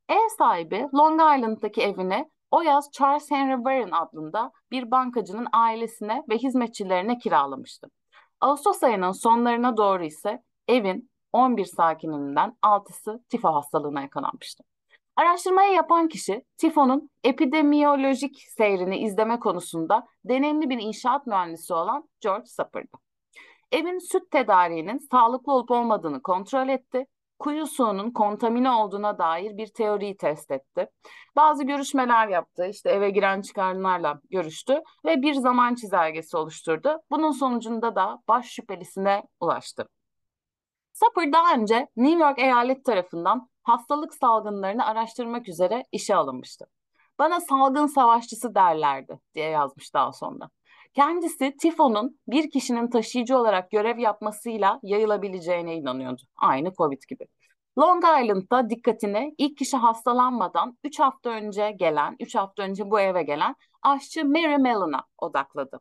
Ev 0.08 0.28
sahibi 0.38 0.88
Long 0.94 1.20
Island'daki 1.20 1.82
evini 1.82 2.30
o 2.50 2.62
yaz 2.62 2.90
Charles 2.92 3.30
Henry 3.30 3.56
Warren 3.56 3.90
adında 3.90 4.52
bir 4.70 4.90
bankacının 4.90 5.46
ailesine 5.52 6.22
ve 6.28 6.38
hizmetçilerine 6.38 7.18
kiralamıştı. 7.18 7.90
Ağustos 8.40 8.82
ayının 8.82 9.12
sonlarına 9.12 9.76
doğru 9.76 10.04
ise 10.04 10.42
evin 10.68 11.10
11 11.32 11.64
sakininden 11.64 12.56
6'sı 12.62 13.24
tifo 13.28 13.54
hastalığına 13.54 14.00
yakalanmıştı. 14.00 14.64
Araştırmayı 15.16 15.72
yapan 15.72 16.08
kişi 16.08 16.44
tifonun 16.56 17.10
epidemiyolojik 17.24 18.42
seyrini 18.48 18.98
izleme 18.98 19.38
konusunda 19.40 20.06
deneyimli 20.24 20.70
bir 20.70 20.78
inşaat 20.78 21.26
mühendisi 21.26 21.74
olan 21.74 22.08
George 22.20 22.46
Sapper'dı. 22.46 22.96
Evin 23.72 23.98
süt 23.98 24.30
tedariğinin 24.30 24.98
sağlıklı 24.98 25.52
olup 25.52 25.70
olmadığını 25.70 26.22
kontrol 26.22 26.68
etti. 26.68 27.06
Kuyu 27.38 27.66
suyunun 27.66 28.10
kontamine 28.10 28.70
olduğuna 28.70 29.18
dair 29.18 29.56
bir 29.56 29.66
teoriyi 29.66 30.16
test 30.16 30.50
etti. 30.50 30.88
Bazı 31.36 31.64
görüşmeler 31.64 32.28
yaptı. 32.28 32.66
İşte 32.66 32.90
eve 32.90 33.10
giren 33.10 33.42
çıkarlarla 33.42 34.20
görüştü 34.30 34.82
ve 35.04 35.22
bir 35.22 35.34
zaman 35.34 35.74
çizelgesi 35.74 36.36
oluşturdu. 36.36 37.00
Bunun 37.10 37.30
sonucunda 37.30 37.96
da 37.96 38.22
baş 38.28 38.46
şüphelisine 38.46 39.22
ulaştı. 39.40 39.88
Sapper 40.92 41.32
daha 41.32 41.54
önce 41.54 41.88
New 41.96 42.22
York 42.22 42.38
eyalet 42.38 42.84
tarafından 42.84 43.48
hastalık 43.66 44.14
salgınlarını 44.14 44.86
araştırmak 44.86 45.48
üzere 45.48 45.84
işe 45.92 46.16
alınmıştı. 46.16 46.66
Bana 47.18 47.40
salgın 47.40 47.86
savaşçısı 47.86 48.54
derlerdi 48.54 49.20
diye 49.34 49.48
yazmış 49.48 49.94
daha 49.94 50.12
sonra. 50.12 50.50
Kendisi 50.94 51.56
tifonun 51.56 52.20
bir 52.28 52.50
kişinin 52.50 52.90
taşıyıcı 52.90 53.38
olarak 53.38 53.70
görev 53.70 53.98
yapmasıyla 53.98 54.80
yayılabileceğine 54.82 55.76
inanıyordu. 55.76 56.22
Aynı 56.36 56.72
Covid 56.72 57.02
gibi. 57.08 57.26
Long 57.78 58.04
Island'da 58.04 58.70
dikkatini 58.70 59.34
ilk 59.38 59.56
kişi 59.56 59.76
hastalanmadan 59.76 60.78
3 60.84 61.00
hafta 61.00 61.30
önce 61.30 61.70
gelen, 61.70 62.16
3 62.20 62.34
hafta 62.34 62.62
önce 62.62 62.90
bu 62.90 63.00
eve 63.00 63.22
gelen 63.22 63.56
aşçı 63.82 64.24
Mary 64.24 64.56
Mellon'a 64.56 65.04
odakladı. 65.18 65.80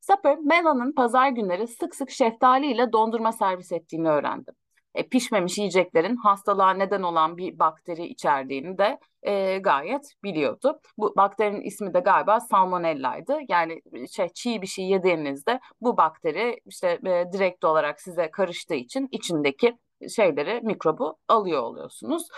Sapper, 0.00 0.38
Mellon'ın 0.38 0.92
pazar 0.92 1.28
günleri 1.28 1.66
sık 1.66 1.94
sık 1.94 2.10
şeftali 2.10 2.72
ile 2.72 2.92
dondurma 2.92 3.32
servis 3.32 3.72
ettiğini 3.72 4.08
öğrendi 4.08 4.52
e, 4.94 5.08
pişmemiş 5.08 5.58
yiyeceklerin 5.58 6.16
hastalığa 6.16 6.70
neden 6.70 7.02
olan 7.02 7.36
bir 7.36 7.58
bakteri 7.58 8.06
içerdiğini 8.06 8.78
de 8.78 8.98
e, 9.22 9.58
gayet 9.58 10.14
biliyordu. 10.24 10.80
Bu 10.98 11.16
bakterinin 11.16 11.60
ismi 11.60 11.94
de 11.94 12.00
galiba 12.00 12.40
salmonella'ydı. 12.40 13.38
Yani 13.48 13.80
şey, 14.10 14.28
çiğ 14.28 14.62
bir 14.62 14.66
şey 14.66 14.84
yediğinizde 14.84 15.60
bu 15.80 15.96
bakteri 15.96 16.60
işte 16.66 16.98
e, 17.06 17.32
direkt 17.32 17.64
olarak 17.64 18.00
size 18.00 18.30
karıştığı 18.30 18.74
için 18.74 19.08
içindeki 19.10 19.78
şeyleri, 20.08 20.60
mikrobu 20.62 21.16
alıyor 21.28 21.62
oluyorsunuz. 21.62 22.28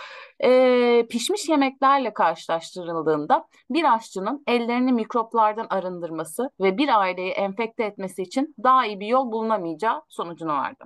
E, 0.43 1.07
pişmiş 1.09 1.49
yemeklerle 1.49 2.13
karşılaştırıldığında 2.13 3.47
bir 3.69 3.93
aşçının 3.95 4.43
ellerini 4.47 4.93
mikroplardan 4.93 5.67
arındırması 5.69 6.49
ve 6.61 6.77
bir 6.77 6.99
aileyi 6.99 7.31
enfekte 7.31 7.83
etmesi 7.83 8.21
için 8.21 8.55
daha 8.63 8.85
iyi 8.85 8.99
bir 8.99 9.07
yol 9.07 9.31
bulunamayacağı 9.31 10.01
sonucunu 10.09 10.53
verdi. 10.53 10.83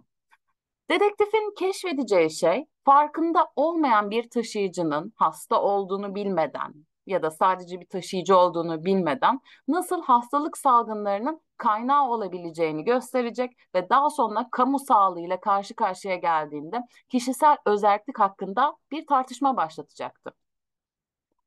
Dedektifin 0.90 1.56
keşfedeceği 1.58 2.32
şey 2.32 2.66
farkında 2.86 3.48
olmayan 3.56 4.10
bir 4.10 4.30
taşıyıcının 4.30 5.14
hasta 5.16 5.62
olduğunu 5.62 6.16
bilmeden 6.16 6.74
ya 7.06 7.24
da 7.24 7.32
sadece 7.32 7.80
bir 7.80 7.86
taşıyıcı 7.86 8.38
olduğunu 8.38 8.86
bilmeden 8.86 9.40
nasıl 9.68 10.04
hastalık 10.04 10.58
salgınlarının 10.58 11.42
kaynağı 11.58 12.10
olabileceğini 12.10 12.84
gösterecek 12.84 13.52
ve 13.76 13.90
daha 13.90 14.10
sonra 14.10 14.48
kamu 14.52 14.80
sağlığıyla 14.80 15.40
karşı 15.40 15.76
karşıya 15.76 16.16
geldiğinde 16.16 16.82
kişisel 17.10 17.58
özellik 17.66 18.20
hakkında 18.20 18.78
bir 18.92 19.08
tartışma 19.08 19.58
başlatacaktı. 19.58 20.32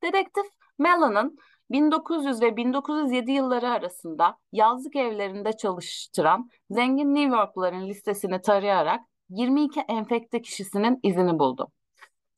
Dedektif 0.02 0.46
Mellon'ın 0.78 1.38
1900 1.70 2.42
ve 2.42 2.56
1907 2.56 3.32
yılları 3.32 3.68
arasında 3.68 4.38
yazlık 4.52 4.96
evlerinde 4.96 5.52
çalıştıran 5.56 6.50
zengin 6.70 7.14
New 7.14 7.36
Yorkluların 7.36 7.88
listesini 7.88 8.40
tarayarak 8.42 9.00
22 9.30 9.80
enfekte 9.80 10.42
kişisinin 10.42 11.00
izini 11.02 11.38
buldu. 11.38 11.68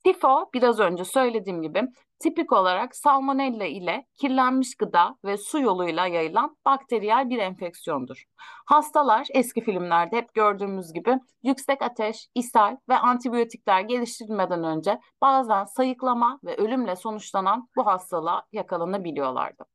Tifo 0.03 0.49
biraz 0.53 0.79
önce 0.79 1.05
söylediğim 1.05 1.61
gibi 1.61 1.87
tipik 2.19 2.53
olarak 2.53 2.95
salmonella 2.95 3.65
ile 3.65 4.05
kirlenmiş 4.15 4.75
gıda 4.75 5.17
ve 5.25 5.37
su 5.37 5.59
yoluyla 5.59 6.07
yayılan 6.07 6.57
bakteriyel 6.65 7.29
bir 7.29 7.37
enfeksiyondur. 7.37 8.23
Hastalar 8.65 9.27
eski 9.33 9.61
filmlerde 9.61 10.17
hep 10.17 10.33
gördüğümüz 10.33 10.93
gibi 10.93 11.19
yüksek 11.43 11.81
ateş, 11.81 12.27
ishal 12.35 12.77
ve 12.89 12.97
antibiyotikler 12.97 13.81
geliştirilmeden 13.81 14.63
önce 14.63 14.99
bazen 15.21 15.65
sayıklama 15.65 16.39
ve 16.43 16.55
ölümle 16.55 16.95
sonuçlanan 16.95 17.69
bu 17.75 17.85
hastalığa 17.85 18.43
yakalanabiliyorlardı. 18.51 19.65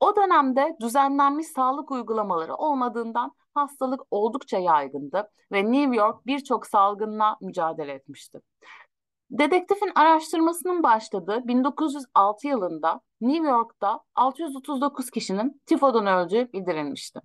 O 0.00 0.16
dönemde 0.16 0.76
düzenlenmiş 0.80 1.46
sağlık 1.46 1.90
uygulamaları 1.90 2.54
olmadığından 2.54 3.32
hastalık 3.56 4.00
oldukça 4.10 4.58
yaygındı 4.58 5.30
ve 5.52 5.72
New 5.72 5.96
York 5.96 6.26
birçok 6.26 6.66
salgınla 6.66 7.36
mücadele 7.40 7.92
etmişti. 7.92 8.40
Dedektifin 9.30 9.92
araştırmasının 9.94 10.82
başladığı 10.82 11.48
1906 11.48 12.46
yılında 12.48 13.00
New 13.20 13.48
York'ta 13.48 14.00
639 14.14 15.10
kişinin 15.10 15.62
tifodan 15.66 16.06
öldüğü 16.06 16.52
bildirilmişti. 16.52 17.20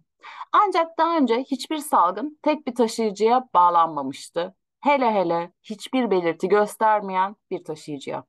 Ancak 0.52 0.98
daha 0.98 1.18
önce 1.18 1.40
hiçbir 1.40 1.78
salgın 1.78 2.40
tek 2.42 2.68
bir 2.68 2.76
taşıyıcıya 2.76 3.50
bağlanmamıştı. 3.54 4.56
Hele 4.80 5.12
hele 5.12 5.52
hiçbir 5.64 6.12
belirti 6.12 6.48
göstermeyen 6.48 7.36
bir 7.52 7.64
taşıyıcıya. 7.64 8.24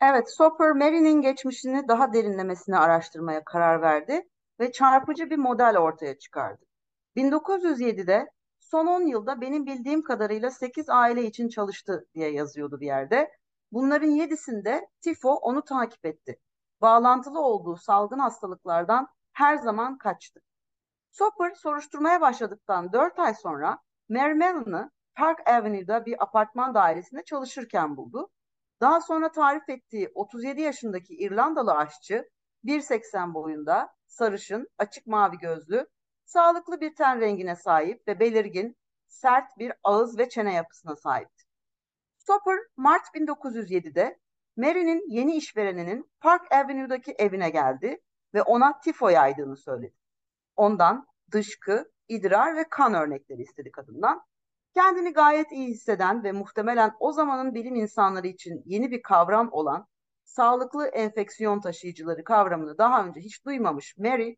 Evet, 0.00 0.30
Soper 0.36 0.72
Mary'nin 0.72 1.20
geçmişini 1.20 1.88
daha 1.88 2.12
derinlemesine 2.12 2.78
araştırmaya 2.78 3.44
karar 3.44 3.82
verdi 3.82 4.28
ve 4.60 4.72
çarpıcı 4.72 5.30
bir 5.30 5.38
model 5.38 5.78
ortaya 5.78 6.18
çıkardı. 6.18 6.64
1907'de 7.16 8.30
son 8.58 8.86
10 8.86 9.06
yılda 9.06 9.40
benim 9.40 9.66
bildiğim 9.66 10.02
kadarıyla 10.02 10.50
8 10.50 10.88
aile 10.88 11.24
için 11.24 11.48
çalıştı 11.48 12.06
diye 12.14 12.30
yazıyordu 12.32 12.80
bir 12.80 12.86
yerde. 12.86 13.30
Bunların 13.72 14.10
7'sinde 14.10 14.86
tifo 15.00 15.30
onu 15.34 15.62
takip 15.62 16.06
etti. 16.06 16.40
Bağlantılı 16.80 17.40
olduğu 17.40 17.76
salgın 17.76 18.18
hastalıklardan 18.18 19.08
her 19.32 19.56
zaman 19.56 19.98
kaçtı. 19.98 20.40
Soper 21.10 21.54
soruşturmaya 21.54 22.20
başladıktan 22.20 22.92
4 22.92 23.18
ay 23.18 23.34
sonra 23.34 23.78
Mary 24.08 24.34
Mellon'ı 24.34 24.90
Park 25.14 25.48
Avenue'da 25.48 26.06
bir 26.06 26.22
apartman 26.22 26.74
dairesinde 26.74 27.24
çalışırken 27.24 27.96
buldu. 27.96 28.30
Daha 28.80 29.00
sonra 29.00 29.32
tarif 29.32 29.68
ettiği 29.68 30.10
37 30.14 30.60
yaşındaki 30.60 31.14
İrlandalı 31.16 31.72
aşçı 31.72 32.30
1.80 32.64 33.34
boyunda, 33.34 33.94
sarışın, 34.10 34.68
açık 34.78 35.06
mavi 35.06 35.38
gözlü, 35.38 35.86
sağlıklı 36.24 36.80
bir 36.80 36.94
ten 36.94 37.20
rengine 37.20 37.56
sahip 37.56 38.08
ve 38.08 38.20
belirgin, 38.20 38.76
sert 39.06 39.58
bir 39.58 39.72
ağız 39.84 40.18
ve 40.18 40.28
çene 40.28 40.54
yapısına 40.54 40.96
sahipti. 40.96 41.44
Stopper, 42.18 42.58
Mart 42.76 43.06
1907'de 43.14 44.18
Mary'nin 44.56 45.04
yeni 45.08 45.36
işvereninin 45.36 46.10
Park 46.20 46.52
Avenue'daki 46.52 47.12
evine 47.12 47.50
geldi 47.50 48.00
ve 48.34 48.42
ona 48.42 48.80
tifo 48.80 49.08
yaydığını 49.08 49.56
söyledi. 49.56 49.94
Ondan 50.56 51.06
dışkı, 51.32 51.92
idrar 52.08 52.56
ve 52.56 52.64
kan 52.70 52.94
örnekleri 52.94 53.42
istedi 53.42 53.70
kadından. 53.70 54.22
Kendini 54.74 55.12
gayet 55.12 55.52
iyi 55.52 55.68
hisseden 55.68 56.24
ve 56.24 56.32
muhtemelen 56.32 56.92
o 57.00 57.12
zamanın 57.12 57.54
bilim 57.54 57.74
insanları 57.74 58.26
için 58.26 58.62
yeni 58.66 58.90
bir 58.90 59.02
kavram 59.02 59.48
olan 59.52 59.86
sağlıklı 60.30 60.86
enfeksiyon 60.86 61.60
taşıyıcıları 61.60 62.24
kavramını 62.24 62.78
daha 62.78 63.04
önce 63.04 63.20
hiç 63.20 63.44
duymamış 63.44 63.96
Mary, 63.98 64.34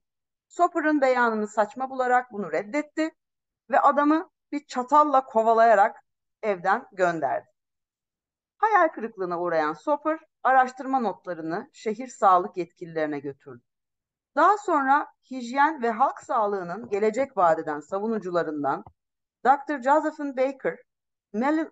Soper'ın 0.49 1.01
beyanını 1.01 1.49
saçma 1.49 1.91
bularak 1.91 2.33
bunu 2.33 2.53
reddetti 2.53 3.11
ve 3.71 3.81
adamı 3.81 4.31
bir 4.53 4.67
çatalla 4.67 5.25
kovalayarak 5.25 5.97
evden 6.43 6.87
gönderdi. 6.93 7.47
Hayal 8.57 8.89
kırıklığına 8.89 9.41
uğrayan 9.41 9.73
Soper, 9.73 10.19
araştırma 10.43 11.01
notlarını 11.01 11.71
şehir 11.73 12.09
sağlık 12.09 12.57
yetkililerine 12.57 13.19
götürdü. 13.19 13.63
Daha 14.37 14.59
sonra 14.59 15.07
hijyen 15.31 15.83
ve 15.83 15.91
halk 15.91 16.21
sağlığının 16.21 16.89
gelecek 16.89 17.37
vadeden 17.37 17.81
savunucularından 17.81 18.85
Dr. 19.45 19.83
Josephine 19.83 20.37
Baker, 20.37 20.79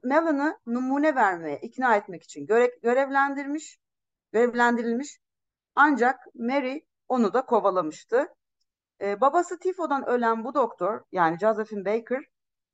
Mellon'ı 0.03 0.59
numune 0.67 1.15
vermeye 1.15 1.59
ikna 1.59 1.97
etmek 1.97 2.23
için 2.23 2.47
göre 2.47 2.71
görevlendirmiş 2.83 3.79
görevlendirilmiş. 4.33 5.19
Ancak 5.75 6.21
Mary 6.35 6.81
onu 7.09 7.35
da 7.35 7.47
kovalamıştı. 7.47 8.27
E, 9.01 9.21
babası 9.21 9.59
tifodan 9.59 10.09
ölen 10.09 10.45
bu 10.45 10.55
doktor 10.55 11.01
yani 11.13 11.39
Josephine 11.39 11.85
Baker 11.85 12.25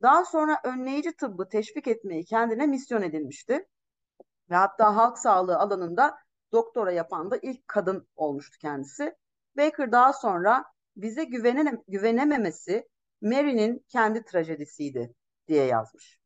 daha 0.03 0.25
sonra 0.25 0.61
önleyici 0.65 1.17
tıbbı 1.17 1.49
teşvik 1.49 1.87
etmeyi 1.87 2.25
kendine 2.25 2.67
misyon 2.67 3.03
edinmişti. 3.03 3.69
Ve 4.51 4.55
hatta 4.55 4.97
halk 4.97 5.19
sağlığı 5.19 5.59
alanında 5.59 6.19
doktora 6.53 6.93
yapan 6.93 7.31
da 7.31 7.39
ilk 7.43 7.69
kadın 7.69 8.09
olmuştu 8.17 8.59
kendisi. 8.61 9.17
Baker 9.57 9.93
daha 9.93 10.13
sonra 10.13 10.65
bize 10.97 11.25
güvene, 11.25 11.83
güvenememesi 11.89 12.89
Mary'nin 13.23 13.85
kendi 13.89 14.25
trajedisiydi 14.25 15.15
diye 15.49 15.65
yazmış. 15.65 16.19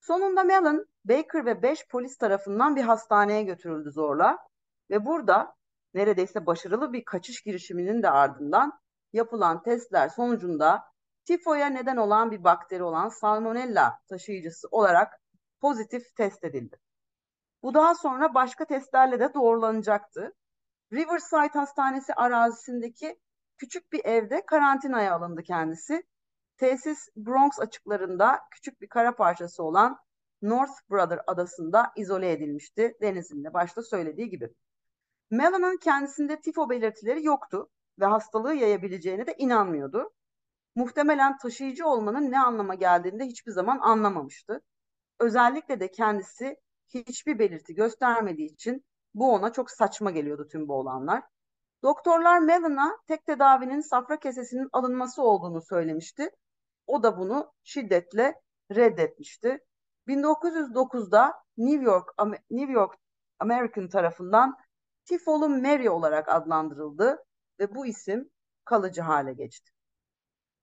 Sonunda 0.00 0.44
Mellon, 0.44 0.86
Baker 1.08 1.46
ve 1.46 1.62
beş 1.62 1.88
polis 1.88 2.18
tarafından 2.18 2.76
bir 2.76 2.82
hastaneye 2.82 3.42
götürüldü 3.42 3.90
zorla 3.90 4.38
ve 4.90 5.06
burada 5.06 5.54
neredeyse 5.94 6.46
başarılı 6.46 6.92
bir 6.92 7.04
kaçış 7.04 7.42
girişiminin 7.42 8.02
de 8.02 8.10
ardından 8.10 8.80
yapılan 9.12 9.62
testler 9.62 10.08
sonucunda 10.08 10.84
tifoya 11.24 11.66
neden 11.66 11.96
olan 11.96 12.30
bir 12.30 12.44
bakteri 12.44 12.82
olan 12.82 13.08
salmonella 13.08 14.00
taşıyıcısı 14.08 14.68
olarak 14.70 15.20
pozitif 15.60 16.16
test 16.16 16.44
edildi. 16.44 16.76
Bu 17.62 17.74
daha 17.74 17.94
sonra 17.94 18.34
başka 18.34 18.64
testlerle 18.64 19.20
de 19.20 19.34
doğrulanacaktı. 19.34 20.34
Riverside 20.92 21.58
Hastanesi 21.58 22.14
arazisindeki 22.14 23.20
küçük 23.56 23.92
bir 23.92 24.04
evde 24.04 24.46
karantinaya 24.46 25.14
alındı 25.14 25.42
kendisi. 25.42 26.02
Tesis 26.56 27.08
Bronx 27.16 27.60
açıklarında 27.60 28.40
küçük 28.50 28.80
bir 28.80 28.88
kara 28.88 29.16
parçası 29.16 29.62
olan 29.62 29.98
North 30.42 30.90
Brother 30.90 31.20
adasında 31.26 31.92
izole 31.96 32.32
edilmişti 32.32 32.96
denizin 33.00 33.44
de 33.44 33.54
başta 33.54 33.82
söylediği 33.82 34.28
gibi. 34.28 34.54
Mellon'un 35.30 35.76
kendisinde 35.76 36.40
tifo 36.40 36.70
belirtileri 36.70 37.24
yoktu 37.24 37.68
ve 38.00 38.04
hastalığı 38.04 38.54
yayabileceğine 38.54 39.26
de 39.26 39.34
inanmıyordu. 39.38 40.12
Muhtemelen 40.74 41.38
taşıyıcı 41.38 41.86
olmanın 41.86 42.30
ne 42.30 42.40
anlama 42.40 42.74
geldiğini 42.74 43.20
de 43.20 43.24
hiçbir 43.24 43.52
zaman 43.52 43.78
anlamamıştı. 43.78 44.60
Özellikle 45.20 45.80
de 45.80 45.90
kendisi 45.90 46.56
hiçbir 46.88 47.38
belirti 47.38 47.74
göstermediği 47.74 48.52
için 48.52 48.84
bu 49.14 49.32
ona 49.32 49.52
çok 49.52 49.70
saçma 49.70 50.10
geliyordu 50.10 50.48
tüm 50.48 50.68
bu 50.68 50.74
olanlar. 50.74 51.22
Doktorlar 51.82 52.38
Mellon'a 52.38 52.98
tek 53.06 53.26
tedavinin 53.26 53.80
safra 53.80 54.18
kesesinin 54.18 54.68
alınması 54.72 55.22
olduğunu 55.22 55.62
söylemişti. 55.62 56.30
O 56.86 57.02
da 57.02 57.18
bunu 57.18 57.52
şiddetle 57.62 58.34
reddetmişti. 58.74 59.58
1909'da 60.08 61.34
New 61.56 61.84
York 61.84 62.14
New 62.50 62.72
York 62.72 62.94
American 63.38 63.88
tarafından 63.88 64.56
Tifolu 65.04 65.48
Mary 65.48 65.88
olarak 65.88 66.28
adlandırıldı 66.28 67.24
ve 67.60 67.74
bu 67.74 67.86
isim 67.86 68.30
kalıcı 68.64 69.02
hale 69.02 69.32
geçti. 69.32 69.70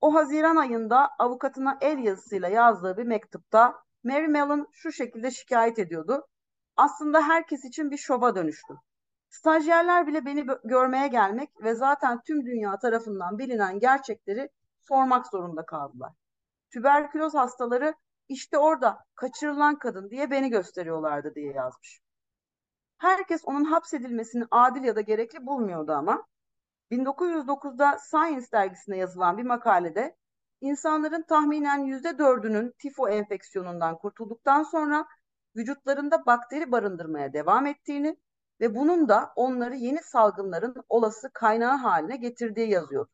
O 0.01 0.13
Haziran 0.13 0.55
ayında 0.55 1.09
avukatına 1.19 1.77
el 1.81 1.97
yazısıyla 1.97 2.49
yazdığı 2.49 2.97
bir 2.97 3.05
mektupta 3.05 3.73
Mary 4.03 4.27
Mellon 4.27 4.67
şu 4.71 4.91
şekilde 4.91 5.31
şikayet 5.31 5.79
ediyordu. 5.79 6.27
Aslında 6.75 7.21
herkes 7.21 7.65
için 7.65 7.91
bir 7.91 7.97
şova 7.97 8.35
dönüştüm. 8.35 8.77
Stajyerler 9.29 10.07
bile 10.07 10.25
beni 10.25 10.45
görmeye 10.63 11.07
gelmek 11.07 11.49
ve 11.63 11.75
zaten 11.75 12.21
tüm 12.27 12.45
dünya 12.45 12.79
tarafından 12.79 13.37
bilinen 13.37 13.79
gerçekleri 13.79 14.49
sormak 14.79 15.27
zorunda 15.27 15.65
kaldılar. 15.65 16.11
Tüberküloz 16.73 17.33
hastaları 17.33 17.93
işte 18.29 18.57
orada 18.57 19.05
kaçırılan 19.15 19.79
kadın 19.79 20.09
diye 20.09 20.31
beni 20.31 20.49
gösteriyorlardı 20.49 21.35
diye 21.35 21.53
yazmış. 21.53 22.01
Herkes 22.97 23.41
onun 23.45 23.63
hapsedilmesini 23.63 24.45
adil 24.51 24.83
ya 24.83 24.95
da 24.95 25.01
gerekli 25.01 25.45
bulmuyordu 25.45 25.91
ama 25.91 26.27
1909'da 26.91 27.97
Science 27.99 28.45
dergisine 28.51 28.97
yazılan 28.97 29.37
bir 29.37 29.43
makalede 29.43 30.15
insanların 30.61 31.21
tahminen 31.21 31.77
yüzde 31.77 32.17
dördünün 32.17 32.73
tifo 32.79 33.09
enfeksiyonundan 33.09 33.97
kurtulduktan 33.97 34.63
sonra 34.63 35.05
vücutlarında 35.55 36.25
bakteri 36.25 36.71
barındırmaya 36.71 37.33
devam 37.33 37.65
ettiğini 37.65 38.17
ve 38.59 38.75
bunun 38.75 39.09
da 39.09 39.33
onları 39.35 39.75
yeni 39.75 40.03
salgınların 40.03 40.75
olası 40.89 41.29
kaynağı 41.33 41.77
haline 41.77 42.17
getirdiği 42.17 42.69
yazıyor. 42.69 43.07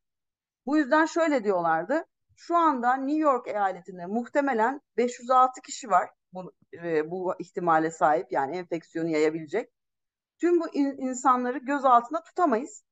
Bu 0.65 0.77
yüzden 0.77 1.05
şöyle 1.05 1.43
diyorlardı. 1.43 2.05
Şu 2.47 2.57
anda 2.57 2.93
New 2.95 3.19
York 3.19 3.47
eyaletinde 3.47 4.05
muhtemelen 4.05 4.81
506 4.97 5.61
kişi 5.61 5.89
var 5.89 6.09
bu, 6.33 6.51
e, 6.73 7.11
bu 7.11 7.33
ihtimale 7.39 7.91
sahip 7.91 8.31
yani 8.31 8.57
enfeksiyonu 8.57 9.09
yayabilecek. 9.09 9.69
Tüm 10.39 10.59
bu 10.59 10.69
in- 10.73 10.97
insanları 10.97 11.57
göz 11.57 11.85
altında 11.85 12.23
tutamayız. 12.23 12.83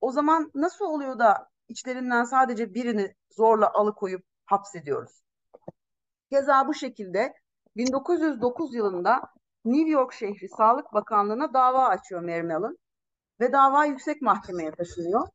O 0.00 0.12
zaman 0.12 0.50
nasıl 0.54 0.84
oluyor 0.84 1.18
da 1.18 1.48
içlerinden 1.68 2.24
sadece 2.24 2.74
birini 2.74 3.14
zorla 3.30 3.72
alıkoyup 3.72 4.24
hapsediyoruz? 4.46 5.22
Keza 6.30 6.68
bu 6.68 6.74
şekilde 6.74 7.34
1909 7.76 8.74
yılında 8.74 9.20
New 9.64 9.90
York 9.90 10.12
şehri 10.12 10.48
Sağlık 10.48 10.92
Bakanlığı'na 10.92 11.54
dava 11.54 11.88
açıyor 11.88 12.20
Mary 12.20 12.42
Mellon 12.42 12.78
ve 13.40 13.52
dava 13.52 13.84
yüksek 13.84 14.22
mahkemeye 14.22 14.70
taşınıyor. 14.70 15.28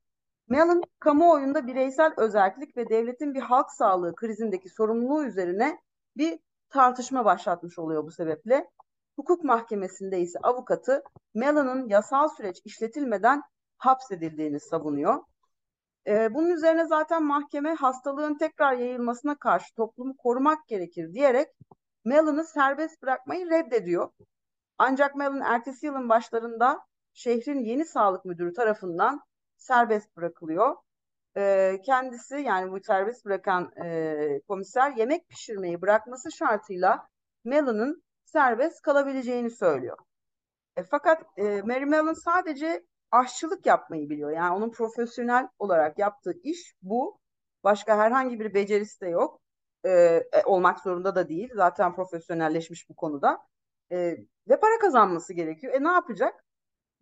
Mellon 0.49 0.83
kamuoyunda 0.99 1.67
bireysel 1.67 2.13
özellik 2.17 2.77
ve 2.77 2.89
devletin 2.89 3.33
bir 3.33 3.41
halk 3.41 3.71
sağlığı 3.71 4.15
krizindeki 4.15 4.69
sorumluluğu 4.69 5.25
üzerine 5.25 5.79
bir 6.17 6.39
tartışma 6.69 7.25
başlatmış 7.25 7.79
oluyor 7.79 8.03
bu 8.03 8.11
sebeple. 8.11 8.69
Hukuk 9.15 9.43
mahkemesinde 9.43 10.19
ise 10.19 10.39
avukatı 10.43 11.03
Mellon'un 11.33 11.89
yasal 11.89 12.27
süreç 12.27 12.61
işletilmeden 12.65 13.41
hapsedildiğini 13.77 14.59
savunuyor. 14.59 15.23
Ee, 16.07 16.33
bunun 16.33 16.49
üzerine 16.49 16.85
zaten 16.85 17.23
mahkeme 17.23 17.73
hastalığın 17.73 18.37
tekrar 18.37 18.73
yayılmasına 18.73 19.35
karşı 19.35 19.75
toplumu 19.75 20.17
korumak 20.17 20.67
gerekir 20.67 21.13
diyerek 21.13 21.47
Mellon'u 22.05 22.43
serbest 22.43 23.01
bırakmayı 23.01 23.49
reddediyor. 23.49 24.11
Ancak 24.77 25.15
Mellon 25.15 25.41
ertesi 25.41 25.85
yılın 25.85 26.09
başlarında 26.09 26.79
şehrin 27.13 27.59
yeni 27.59 27.85
sağlık 27.85 28.25
müdürü 28.25 28.53
tarafından 28.53 29.26
serbest 29.57 30.17
bırakılıyor. 30.17 30.75
E, 31.37 31.81
kendisi 31.85 32.35
yani 32.35 32.71
bu 32.71 32.79
serbest 32.83 33.25
bırakan 33.25 33.71
e, 33.85 34.41
komiser 34.47 34.91
yemek 34.91 35.29
pişirmeyi 35.29 35.81
bırakması 35.81 36.31
şartıyla 36.31 37.07
Mellon'ın 37.45 38.03
serbest 38.25 38.81
kalabileceğini 38.81 39.49
söylüyor. 39.49 39.97
E, 40.77 40.83
fakat 40.83 41.23
e, 41.37 41.61
Mary 41.61 41.85
Mellon 41.85 42.13
sadece 42.13 42.83
aşçılık 43.11 43.65
yapmayı 43.65 44.09
biliyor. 44.09 44.31
Yani 44.31 44.55
onun 44.55 44.71
profesyonel 44.71 45.47
olarak 45.59 45.99
yaptığı 45.99 46.33
iş 46.43 46.73
bu. 46.81 47.19
Başka 47.63 47.97
herhangi 47.97 48.39
bir 48.39 48.53
becerisi 48.53 49.01
de 49.01 49.09
yok. 49.09 49.41
E, 49.83 49.89
e, 49.91 50.43
olmak 50.45 50.79
zorunda 50.79 51.15
da 51.15 51.29
değil. 51.29 51.49
Zaten 51.55 51.95
profesyonelleşmiş 51.95 52.89
bu 52.89 52.95
konuda. 52.95 53.39
E, 53.91 53.97
ve 54.49 54.59
para 54.59 54.79
kazanması 54.81 55.33
gerekiyor. 55.33 55.73
E 55.73 55.83
ne 55.83 55.91
yapacak? 55.91 56.46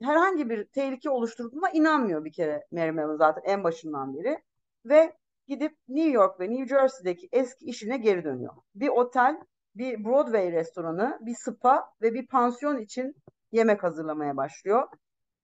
Herhangi 0.01 0.49
bir 0.49 0.65
tehlike 0.65 1.10
oluşturduğuna 1.10 1.69
inanmıyor 1.69 2.25
bir 2.25 2.31
kere 2.31 2.65
Mary 2.71 3.17
zaten 3.17 3.41
en 3.45 3.63
başından 3.63 4.13
beri. 4.13 4.43
Ve 4.86 5.13
gidip 5.47 5.77
New 5.88 6.12
York 6.12 6.39
ve 6.39 6.49
New 6.49 6.67
Jersey'deki 6.67 7.29
eski 7.31 7.65
işine 7.65 7.97
geri 7.97 8.23
dönüyor. 8.23 8.53
Bir 8.75 8.88
otel, 8.88 9.41
bir 9.75 10.05
Broadway 10.05 10.51
restoranı, 10.51 11.19
bir 11.21 11.36
spa 11.36 11.93
ve 12.01 12.13
bir 12.13 12.27
pansiyon 12.27 12.77
için 12.77 13.15
yemek 13.51 13.84
hazırlamaya 13.84 14.38
başlıyor. 14.38 14.88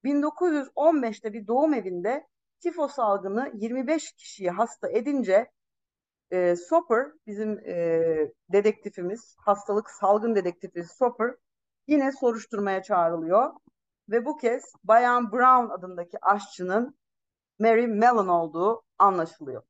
1915'te 0.04 1.34
bir 1.34 1.48
doğum 1.48 1.74
evinde 1.74 2.28
tifo 2.60 2.88
salgını 2.88 3.52
25 3.54 4.12
kişiyi 4.12 4.50
hasta 4.50 4.90
edince 4.90 5.52
e, 6.32 6.56
Soper 6.56 7.08
bizim 7.28 7.60
e, 7.60 8.02
dedektifimiz, 8.52 9.36
hastalık 9.40 9.90
salgın 9.90 10.36
dedektifi 10.36 10.84
Soper 10.84 11.36
yine 11.88 12.12
soruşturmaya 12.12 12.84
çağrılıyor 12.84 13.54
ve 14.12 14.26
bu 14.26 14.38
kez 14.38 14.74
Bayan 14.84 15.32
Brown 15.32 15.74
adındaki 15.74 16.18
aşçının 16.22 16.98
Mary 17.60 17.88
Mellon 17.88 18.28
olduğu 18.28 18.84
anlaşılıyor. 18.98 19.64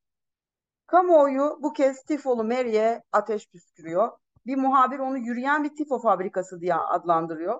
Kamuoyu 0.87 1.59
bu 1.61 1.73
kez 1.73 2.03
tifolu 2.03 2.43
Mary'e 2.43 3.03
ateş 3.11 3.49
püskürüyor. 3.49 4.11
Bir 4.45 4.55
muhabir 4.55 4.99
onu 4.99 5.17
yürüyen 5.17 5.63
bir 5.63 5.75
tifo 5.75 5.99
fabrikası 5.99 6.61
diye 6.61 6.75
adlandırıyor. 6.75 7.59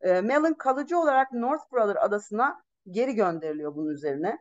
E, 0.00 0.20
Mellon 0.20 0.54
kalıcı 0.54 0.98
olarak 0.98 1.32
North 1.32 1.72
Brother 1.72 1.96
adasına 1.96 2.62
geri 2.90 3.14
gönderiliyor 3.14 3.74
bunun 3.74 3.90
üzerine. 3.90 4.38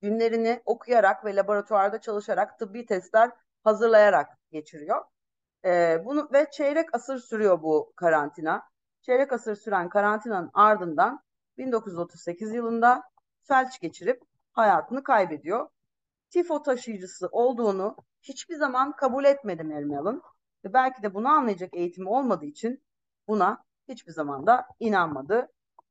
Günlerini 0.00 0.62
okuyarak 0.64 1.24
ve 1.24 1.36
laboratuvarda 1.36 2.00
çalışarak 2.00 2.58
tıbbi 2.58 2.86
testler 2.86 3.30
hazırlayarak 3.64 4.28
geçiriyor. 4.50 5.04
E, 5.64 6.02
bunu 6.04 6.28
ve 6.32 6.46
çeyrek 6.50 6.94
asır 6.94 7.18
sürüyor 7.18 7.62
bu 7.62 7.92
karantina 7.96 8.62
çeyrek 9.08 9.32
asır 9.32 9.56
süren 9.56 9.88
karantinanın 9.88 10.50
ardından 10.54 11.20
1938 11.58 12.54
yılında 12.54 13.02
felç 13.42 13.80
geçirip 13.80 14.22
hayatını 14.52 15.02
kaybediyor. 15.02 15.68
Tifo 16.30 16.62
taşıyıcısı 16.62 17.28
olduğunu 17.32 17.96
hiçbir 18.22 18.56
zaman 18.56 18.96
kabul 18.96 19.24
etmedi 19.24 19.64
Mary 19.64 20.18
Ve 20.64 20.72
belki 20.72 21.02
de 21.02 21.14
bunu 21.14 21.28
anlayacak 21.28 21.74
eğitimi 21.74 22.08
olmadığı 22.08 22.44
için 22.44 22.82
buna 23.28 23.64
hiçbir 23.88 24.12
zaman 24.12 24.46
da 24.46 24.66
inanmadı. 24.80 25.48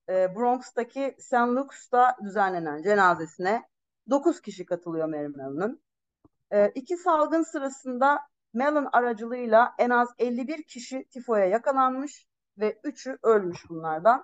Ee, 0.09 0.35
Bronx'taki 0.35 1.15
St. 1.19 1.33
Luke's'ta 1.33 2.17
düzenlenen 2.23 2.81
cenazesine 2.81 3.69
9 4.09 4.41
kişi 4.41 4.65
katılıyor 4.65 5.07
Mary 5.07 5.27
Mellon'ın. 5.27 5.81
E, 6.51 6.69
iki 6.69 6.97
salgın 6.97 7.43
sırasında 7.43 8.19
Mellon 8.53 8.89
aracılığıyla 8.91 9.75
en 9.77 9.89
az 9.89 10.09
51 10.19 10.63
kişi 10.63 11.07
tifoya 11.09 11.45
yakalanmış 11.45 12.26
ve 12.59 12.71
3'ü 12.83 13.17
ölmüş 13.23 13.69
bunlardan. 13.69 14.23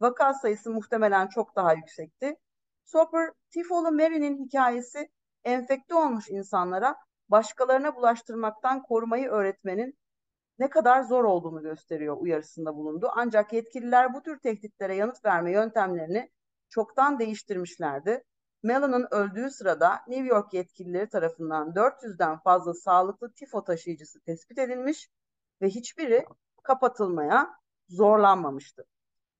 Vaka 0.00 0.34
sayısı 0.34 0.70
muhtemelen 0.70 1.28
çok 1.28 1.56
daha 1.56 1.72
yüksekti. 1.74 2.36
Soper, 2.84 3.32
tifolu 3.50 3.92
Mary'nin 3.92 4.44
hikayesi 4.44 5.10
enfekte 5.44 5.94
olmuş 5.94 6.30
insanlara 6.30 6.96
başkalarına 7.28 7.96
bulaştırmaktan 7.96 8.82
korumayı 8.82 9.28
öğretmenin 9.28 9.98
ne 10.58 10.70
kadar 10.70 11.02
zor 11.02 11.24
olduğunu 11.24 11.62
gösteriyor 11.62 12.16
uyarısında 12.20 12.76
bulundu. 12.76 13.10
Ancak 13.16 13.52
yetkililer 13.52 14.14
bu 14.14 14.22
tür 14.22 14.38
tehditlere 14.38 14.94
yanıt 14.94 15.24
verme 15.24 15.52
yöntemlerini 15.52 16.30
çoktan 16.68 17.18
değiştirmişlerdi. 17.18 18.24
Mellon'un 18.62 19.06
öldüğü 19.10 19.50
sırada 19.50 20.00
New 20.08 20.26
York 20.26 20.54
yetkilileri 20.54 21.08
tarafından 21.08 21.68
400'den 21.68 22.38
fazla 22.38 22.74
sağlıklı 22.74 23.32
tifo 23.32 23.64
taşıyıcısı 23.64 24.20
tespit 24.20 24.58
edilmiş 24.58 25.08
ve 25.62 25.68
hiçbiri 25.68 26.26
kapatılmaya 26.62 27.58
zorlanmamıştı. 27.88 28.84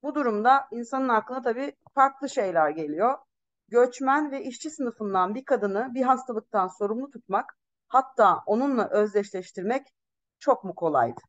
Bu 0.03 0.15
durumda 0.15 0.69
insanın 0.71 1.09
aklına 1.09 1.43
tabii 1.43 1.77
farklı 1.95 2.29
şeyler 2.29 2.71
geliyor. 2.71 3.19
Göçmen 3.69 4.31
ve 4.31 4.45
işçi 4.45 4.71
sınıfından 4.71 5.35
bir 5.35 5.45
kadını 5.45 5.95
bir 5.95 6.03
hastalıktan 6.03 6.69
sorumlu 6.69 7.11
tutmak, 7.11 7.59
hatta 7.89 8.43
onunla 8.47 8.89
özdeşleştirmek 8.89 9.87
çok 10.39 10.65
mu 10.65 10.75
kolaydı? 10.75 11.21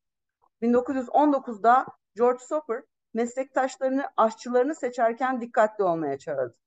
1919'da 0.61 1.85
George 2.15 2.43
Soper 2.43 2.83
meslektaşlarını, 3.13 4.03
aşçılarını 4.17 4.75
seçerken 4.75 5.41
dikkatli 5.41 5.83
olmaya 5.83 6.17
çağırdı. 6.17 6.57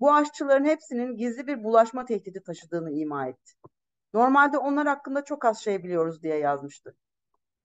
Bu 0.00 0.14
aşçıların 0.14 0.64
hepsinin 0.64 1.16
gizli 1.16 1.46
bir 1.46 1.64
bulaşma 1.64 2.04
tehdidi 2.04 2.42
taşıdığını 2.42 2.90
ima 2.90 3.26
etti. 3.26 3.52
Normalde 4.14 4.58
onlar 4.58 4.86
hakkında 4.86 5.24
çok 5.24 5.44
az 5.44 5.58
şey 5.58 5.82
biliyoruz 5.82 6.22
diye 6.22 6.38
yazmıştı. 6.38 6.96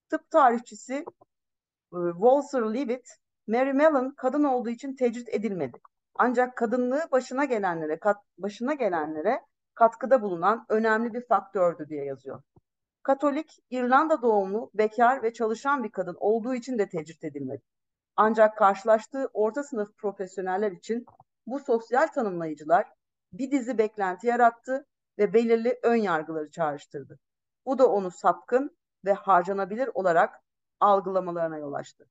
Tıp 0.09 0.29
tarihçisi 0.31 1.05
Walter 1.93 2.61
Leavitt, 2.61 3.07
Mary 3.47 3.73
Mellon 3.73 4.13
kadın 4.17 4.43
olduğu 4.43 4.69
için 4.69 4.95
tecrit 4.95 5.29
edilmedi. 5.29 5.77
Ancak 6.15 6.57
kadınlığı 6.57 7.01
başına 7.11 7.45
gelenlere 7.45 7.99
kat, 7.99 8.17
başına 8.37 8.73
gelenlere 8.73 9.41
katkıda 9.75 10.21
bulunan 10.21 10.65
önemli 10.69 11.13
bir 11.13 11.27
faktördü 11.27 11.89
diye 11.89 12.05
yazıyor. 12.05 12.41
Katolik, 13.03 13.59
İrlanda 13.69 14.21
doğumlu, 14.21 14.71
bekar 14.73 15.23
ve 15.23 15.33
çalışan 15.33 15.83
bir 15.83 15.91
kadın 15.91 16.17
olduğu 16.19 16.55
için 16.55 16.79
de 16.79 16.89
tecrit 16.89 17.23
edilmedi. 17.23 17.61
Ancak 18.15 18.57
karşılaştığı 18.57 19.29
orta 19.33 19.63
sınıf 19.63 19.97
profesyoneller 19.97 20.71
için 20.71 21.05
bu 21.47 21.59
sosyal 21.59 22.07
tanımlayıcılar 22.07 22.87
bir 23.33 23.51
dizi 23.51 23.77
beklenti 23.77 24.27
yarattı 24.27 24.85
ve 25.17 25.33
belirli 25.33 25.79
ön 25.83 25.95
yargıları 25.95 26.51
çağrıştırdı. 26.51 27.19
Bu 27.65 27.77
da 27.77 27.87
onu 27.87 28.11
sapkın 28.11 28.77
ve 29.05 29.13
harcanabilir 29.13 29.89
olarak 29.93 30.42
algılamalarına 30.79 31.57
yol 31.57 31.73
açtı. 31.73 32.09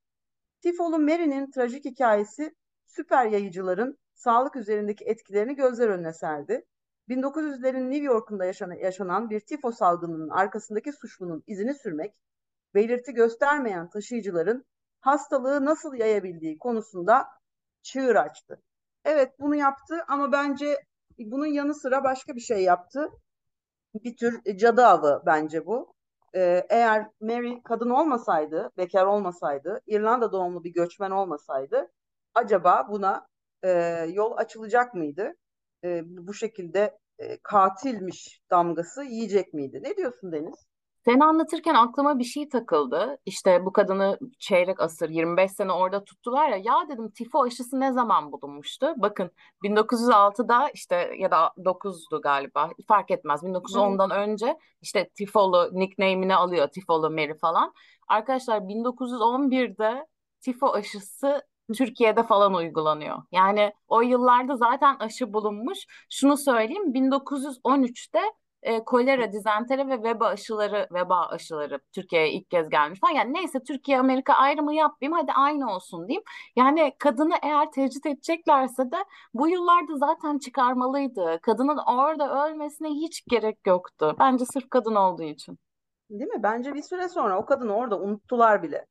Tifolu 0.62 0.98
Mary'nin 0.98 1.50
trajik 1.50 1.84
hikayesi 1.84 2.54
süper 2.86 3.26
yayıcıların 3.26 3.98
sağlık 4.14 4.56
üzerindeki 4.56 5.04
etkilerini 5.04 5.54
gözler 5.54 5.88
önüne 5.88 6.12
serdi. 6.12 6.64
1900'lerin 7.08 7.90
New 7.90 8.04
York'unda 8.04 8.44
yaşanan, 8.44 8.74
yaşanan 8.74 9.30
bir 9.30 9.40
tifo 9.40 9.72
salgınının 9.72 10.28
arkasındaki 10.28 10.92
suçlunun 10.92 11.42
izini 11.46 11.74
sürmek, 11.74 12.14
belirti 12.74 13.12
göstermeyen 13.12 13.90
taşıyıcıların 13.90 14.64
hastalığı 15.00 15.64
nasıl 15.64 15.94
yayabildiği 15.94 16.58
konusunda 16.58 17.28
çığır 17.82 18.16
açtı. 18.16 18.62
Evet 19.04 19.32
bunu 19.40 19.56
yaptı 19.56 20.04
ama 20.08 20.32
bence 20.32 20.76
bunun 21.18 21.46
yanı 21.46 21.74
sıra 21.74 22.04
başka 22.04 22.34
bir 22.34 22.40
şey 22.40 22.62
yaptı. 22.62 23.08
Bir 23.94 24.16
tür 24.16 24.56
cadı 24.56 24.86
avı 24.86 25.22
bence 25.26 25.66
bu. 25.66 25.94
Ee, 26.34 26.66
eğer 26.70 27.06
Mary 27.20 27.62
kadın 27.64 27.90
olmasaydı, 27.90 28.70
bekar 28.76 29.06
olmasaydı, 29.06 29.80
İrlanda 29.86 30.32
doğumlu 30.32 30.64
bir 30.64 30.72
göçmen 30.72 31.10
olmasaydı 31.10 31.92
acaba 32.34 32.88
buna 32.90 33.26
e, 33.64 33.70
yol 34.12 34.36
açılacak 34.36 34.94
mıydı? 34.94 35.32
E, 35.84 36.02
bu 36.06 36.34
şekilde 36.34 36.98
e, 37.18 37.38
katilmiş 37.42 38.40
damgası 38.50 39.04
yiyecek 39.04 39.54
miydi? 39.54 39.80
Ne 39.82 39.96
diyorsun 39.96 40.32
Deniz? 40.32 40.71
Sen 41.04 41.20
anlatırken 41.20 41.74
aklıma 41.74 42.18
bir 42.18 42.24
şey 42.24 42.48
takıldı. 42.48 43.18
İşte 43.26 43.64
bu 43.66 43.72
kadını 43.72 44.18
çeyrek 44.38 44.80
asır 44.80 45.08
25 45.08 45.52
sene 45.52 45.72
orada 45.72 46.04
tuttular 46.04 46.48
ya. 46.48 46.56
Ya 46.56 46.88
dedim 46.88 47.10
tifo 47.10 47.42
aşısı 47.42 47.80
ne 47.80 47.92
zaman 47.92 48.32
bulunmuştu? 48.32 48.94
Bakın 48.96 49.30
1906'da 49.62 50.68
işte 50.74 51.14
ya 51.18 51.30
da 51.30 51.52
9'du 51.64 52.20
galiba 52.20 52.70
fark 52.88 53.10
etmez. 53.10 53.42
1910'dan 53.42 54.10
önce 54.10 54.58
işte 54.80 55.08
tifolu 55.08 55.70
nickname'ini 55.72 56.36
alıyor 56.36 56.68
tifolu 56.68 57.10
Mary 57.10 57.34
falan. 57.38 57.72
Arkadaşlar 58.08 58.68
1911'de 58.68 60.06
tifo 60.40 60.72
aşısı 60.72 61.42
Türkiye'de 61.76 62.22
falan 62.22 62.54
uygulanıyor. 62.54 63.22
Yani 63.32 63.72
o 63.88 64.00
yıllarda 64.02 64.56
zaten 64.56 64.96
aşı 64.98 65.32
bulunmuş. 65.32 65.78
Şunu 66.10 66.36
söyleyeyim 66.36 66.94
1913'te 66.94 68.20
e, 68.62 68.84
kolera, 68.84 69.32
dizenteri 69.32 69.88
ve 69.88 70.02
veba 70.02 70.26
aşıları, 70.26 70.88
veba 70.92 71.26
aşıları 71.26 71.80
Türkiye'ye 71.92 72.32
ilk 72.32 72.50
kez 72.50 72.68
gelmiş 72.68 73.00
falan. 73.00 73.12
Yani 73.12 73.34
neyse 73.34 73.62
Türkiye 73.62 73.98
Amerika 73.98 74.32
ayrımı 74.32 74.74
yapmayayım 74.74 75.18
hadi 75.18 75.32
aynı 75.32 75.74
olsun 75.74 76.08
diyeyim. 76.08 76.24
Yani 76.56 76.92
kadını 76.98 77.34
eğer 77.42 77.70
tecrit 77.72 78.06
edeceklerse 78.06 78.90
de 78.90 78.96
bu 79.34 79.48
yıllarda 79.48 79.96
zaten 79.96 80.38
çıkarmalıydı. 80.38 81.38
Kadının 81.42 81.78
orada 81.78 82.46
ölmesine 82.46 82.88
hiç 82.88 83.24
gerek 83.30 83.58
yoktu. 83.66 84.16
Bence 84.18 84.44
sırf 84.44 84.70
kadın 84.70 84.94
olduğu 84.94 85.22
için. 85.22 85.58
Değil 86.10 86.30
mi? 86.30 86.42
Bence 86.42 86.74
bir 86.74 86.82
süre 86.82 87.08
sonra 87.08 87.38
o 87.38 87.44
kadını 87.44 87.74
orada 87.74 88.00
unuttular 88.00 88.62
bile. 88.62 88.86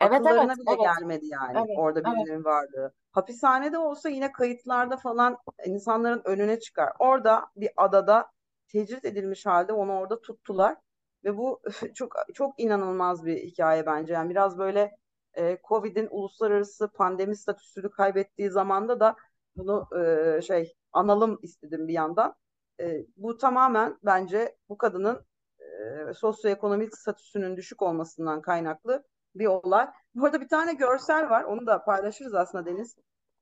Evet 0.00 0.12
evet 0.12 0.26
Akıllarına 0.26 0.54
bile 0.54 0.62
evet 0.68 0.80
gelmedi 0.80 1.26
yani 1.26 1.58
evet 1.58 1.78
orada 1.78 2.00
evet. 2.00 2.16
birilerinin 2.16 2.44
varlığı. 2.44 2.92
Hapishanede 3.12 3.78
olsa 3.78 4.08
yine 4.08 4.32
kayıtlarda 4.32 4.96
falan 4.96 5.36
insanların 5.66 6.22
önüne 6.24 6.60
çıkar. 6.60 6.92
Orada 6.98 7.46
bir 7.56 7.70
adada 7.76 8.30
tecrit 8.72 9.04
edilmiş 9.04 9.46
halde 9.46 9.72
onu 9.72 9.92
orada 9.92 10.20
tuttular 10.20 10.76
ve 11.24 11.36
bu 11.36 11.62
çok 11.94 12.14
çok 12.34 12.60
inanılmaz 12.60 13.26
bir 13.26 13.36
hikaye 13.36 13.86
bence. 13.86 14.12
Yani 14.12 14.30
biraz 14.30 14.58
böyle 14.58 14.96
e, 15.34 15.58
Covid'in 15.68 16.08
uluslararası 16.10 16.92
pandemi 16.92 17.36
statüsünü 17.36 17.90
kaybettiği 17.90 18.50
zamanda 18.50 19.00
da 19.00 19.16
bunu 19.56 19.88
e, 20.00 20.42
şey 20.42 20.74
analım 20.92 21.38
istedim 21.42 21.88
bir 21.88 21.92
yandan. 21.92 22.34
E, 22.80 23.06
bu 23.16 23.36
tamamen 23.36 23.98
bence 24.04 24.56
bu 24.68 24.78
kadının 24.78 25.26
e, 25.60 26.14
sosyoekonomik 26.14 26.98
statüsünün 26.98 27.56
düşük 27.56 27.82
olmasından 27.82 28.42
kaynaklı 28.42 29.04
bir 29.34 29.46
olay. 29.46 29.88
Bu 30.14 30.24
arada 30.24 30.40
bir 30.40 30.48
tane 30.48 30.74
görsel 30.74 31.30
var. 31.30 31.44
Onu 31.44 31.66
da 31.66 31.84
paylaşırız 31.84 32.34
aslında 32.34 32.66
Deniz. 32.66 32.96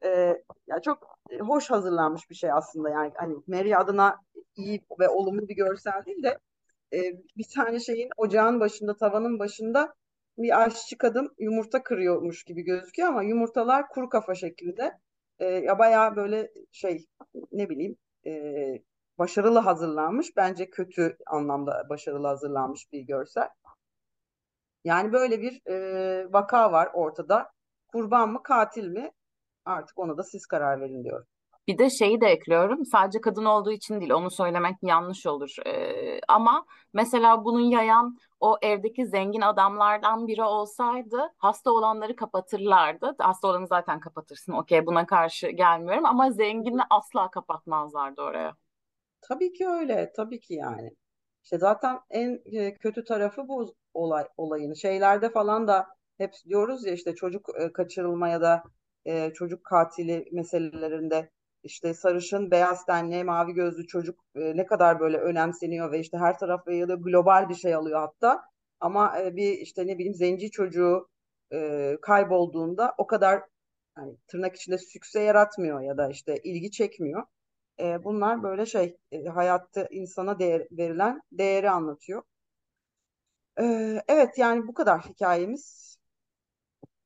Ee, 0.05 0.43
ya 0.67 0.81
çok 0.85 1.19
hoş 1.41 1.71
hazırlanmış 1.71 2.31
bir 2.31 2.35
şey 2.35 2.53
aslında 2.53 2.91
yani 2.91 3.13
hani 3.17 3.37
Mary 3.47 3.77
adına 3.77 4.17
iyi 4.57 4.85
ve 5.01 5.09
olumlu 5.09 5.49
bir 5.49 5.57
görsel 5.57 6.05
değil 6.07 6.23
de 6.23 6.39
e, 6.93 6.99
bir 7.37 7.47
tane 7.55 7.81
şeyin 7.81 8.11
ocağın 8.17 8.61
başında 8.61 8.97
tavanın 8.97 9.39
başında 9.39 9.95
bir 10.39 10.63
aşçı 10.63 10.99
kadın 10.99 11.35
yumurta 11.39 11.83
kırıyormuş 11.83 12.45
gibi 12.45 12.63
gözüküyor 12.63 13.09
ama 13.09 13.23
yumurtalar 13.23 13.89
kuru 13.89 14.09
kafa 14.09 14.35
şeklinde 14.35 14.93
e, 15.39 15.45
ya 15.45 15.79
bayağı 15.79 16.17
böyle 16.17 16.51
şey 16.73 17.07
ne 17.53 17.69
bileyim 17.69 17.97
e, 18.27 18.33
başarılı 19.19 19.59
hazırlanmış 19.59 20.37
bence 20.37 20.71
kötü 20.71 21.17
anlamda 21.27 21.87
başarılı 21.89 22.27
hazırlanmış 22.27 22.93
bir 22.93 23.01
görsel. 23.01 23.49
Yani 24.85 25.13
böyle 25.13 25.41
bir 25.43 25.67
e, 25.67 26.33
vaka 26.33 26.73
var 26.73 26.89
ortada. 26.95 27.51
Kurban 27.93 28.33
mı 28.33 28.43
katil 28.43 28.89
mi? 28.89 29.13
Artık 29.69 29.99
ona 29.99 30.17
da 30.17 30.23
siz 30.23 30.47
karar 30.47 30.81
verin 30.81 31.05
diyorum. 31.05 31.27
Bir 31.67 31.79
de 31.79 31.91
şeyi 31.91 32.21
de 32.21 32.27
ekliyorum. 32.27 32.85
Sadece 32.85 33.21
kadın 33.21 33.45
olduğu 33.45 33.73
için 33.73 34.01
değil, 34.01 34.13
onu 34.13 34.31
söylemek 34.31 34.77
yanlış 34.83 35.27
olur. 35.27 35.55
Ee, 35.67 36.21
ama 36.29 36.67
mesela 36.93 37.45
bunun 37.45 37.61
yayan 37.61 38.19
o 38.41 38.57
evdeki 38.63 39.07
zengin 39.07 39.41
adamlardan 39.41 40.27
biri 40.27 40.43
olsaydı 40.43 41.33
hasta 41.39 41.71
olanları 41.71 42.17
kapatırlardı. 42.17 43.15
Hasta 43.19 43.49
olanı 43.49 43.67
zaten 43.67 44.01
kapatırsın. 44.01 44.53
Okey, 44.53 44.87
buna 44.87 45.07
karşı 45.07 45.49
gelmiyorum 45.49 46.07
ama 46.07 46.31
zengini 46.31 46.83
asla 46.91 47.31
kapatmazlardı 47.31 48.23
oraya. 48.23 48.55
Tabii 49.21 49.53
ki 49.53 49.69
öyle, 49.69 50.13
tabii 50.17 50.41
ki 50.41 50.55
yani. 50.55 50.91
İşte 51.45 51.59
zaten 51.59 52.01
en 52.11 52.41
e, 52.45 52.75
kötü 52.75 53.05
tarafı 53.05 53.49
bu 53.49 53.75
olay 53.95 54.25
olayın. 54.37 54.75
Şeylerde 54.75 55.31
falan 55.31 55.69
da 55.69 55.87
hep 56.19 56.35
diyoruz 56.47 56.87
ya 56.87 56.93
işte 56.93 57.15
çocuk 57.15 57.49
e, 57.61 57.73
kaçırılma 57.73 58.29
ya 58.29 58.41
da 58.41 58.63
e, 59.05 59.33
çocuk 59.35 59.65
katili 59.65 60.29
meselelerinde 60.33 61.31
işte 61.63 61.95
sarışın, 61.95 62.51
beyaz 62.51 62.87
tenli, 62.87 63.25
mavi 63.25 63.53
gözlü 63.53 63.87
çocuk 63.87 64.21
e, 64.37 64.57
ne 64.57 64.67
kadar 64.67 65.01
böyle 65.01 65.19
önemseniyor 65.19 65.93
ve 65.93 66.01
işte 66.01 66.19
her 66.19 66.39
taraf 66.39 66.69
yayılıyor, 66.69 66.99
global 66.99 67.49
bir 67.49 67.55
şey 67.55 67.75
alıyor 67.75 68.01
hatta. 68.01 68.43
Ama 68.81 69.19
e, 69.21 69.37
bir 69.37 69.53
işte 69.53 69.87
ne 69.87 69.95
bileyim 69.99 70.15
zenci 70.15 70.51
çocuğu 70.51 71.09
e, 71.53 71.97
kaybolduğunda 72.03 72.95
o 72.99 73.07
kadar 73.07 73.43
yani 73.99 74.17
tırnak 74.29 74.57
içinde 74.57 74.79
sükse 74.79 75.21
yaratmıyor 75.21 75.81
ya 75.81 75.99
da 75.99 76.09
işte 76.11 76.37
ilgi 76.45 76.71
çekmiyor. 76.71 77.23
E, 77.81 78.05
bunlar 78.05 78.43
böyle 78.43 78.67
şey 78.67 78.97
e, 79.13 79.25
hayatta 79.25 79.89
insana 79.91 80.39
değer, 80.39 80.69
verilen 80.73 81.23
değeri 81.33 81.71
anlatıyor. 81.71 82.23
E, 83.61 83.65
evet 84.09 84.39
yani 84.39 84.67
bu 84.67 84.75
kadar 84.75 85.01
hikayemiz. 85.01 85.98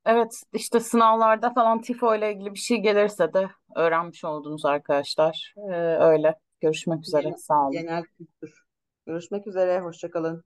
Evet 0.07 0.43
işte 0.53 0.81
sınavlarda 0.81 1.53
falan 1.53 1.81
tifo 1.81 2.15
ile 2.15 2.33
ilgili 2.33 2.55
bir 2.55 2.59
şey 2.59 2.79
gelirse 2.79 3.35
de 3.35 3.51
öğrenmiş 3.77 4.25
oldunuz 4.25 4.65
arkadaşlar. 4.65 5.55
Ee, 5.57 5.75
öyle. 6.01 6.35
Görüşmek 6.61 7.03
üzere. 7.03 7.35
Sağ 7.39 7.63
olun. 7.63 7.73
genel 7.73 8.03
kültür. 8.03 8.63
Görüşmek 9.07 9.47
üzere, 9.47 9.81
hoşça 9.81 10.11
kalın. 10.11 10.45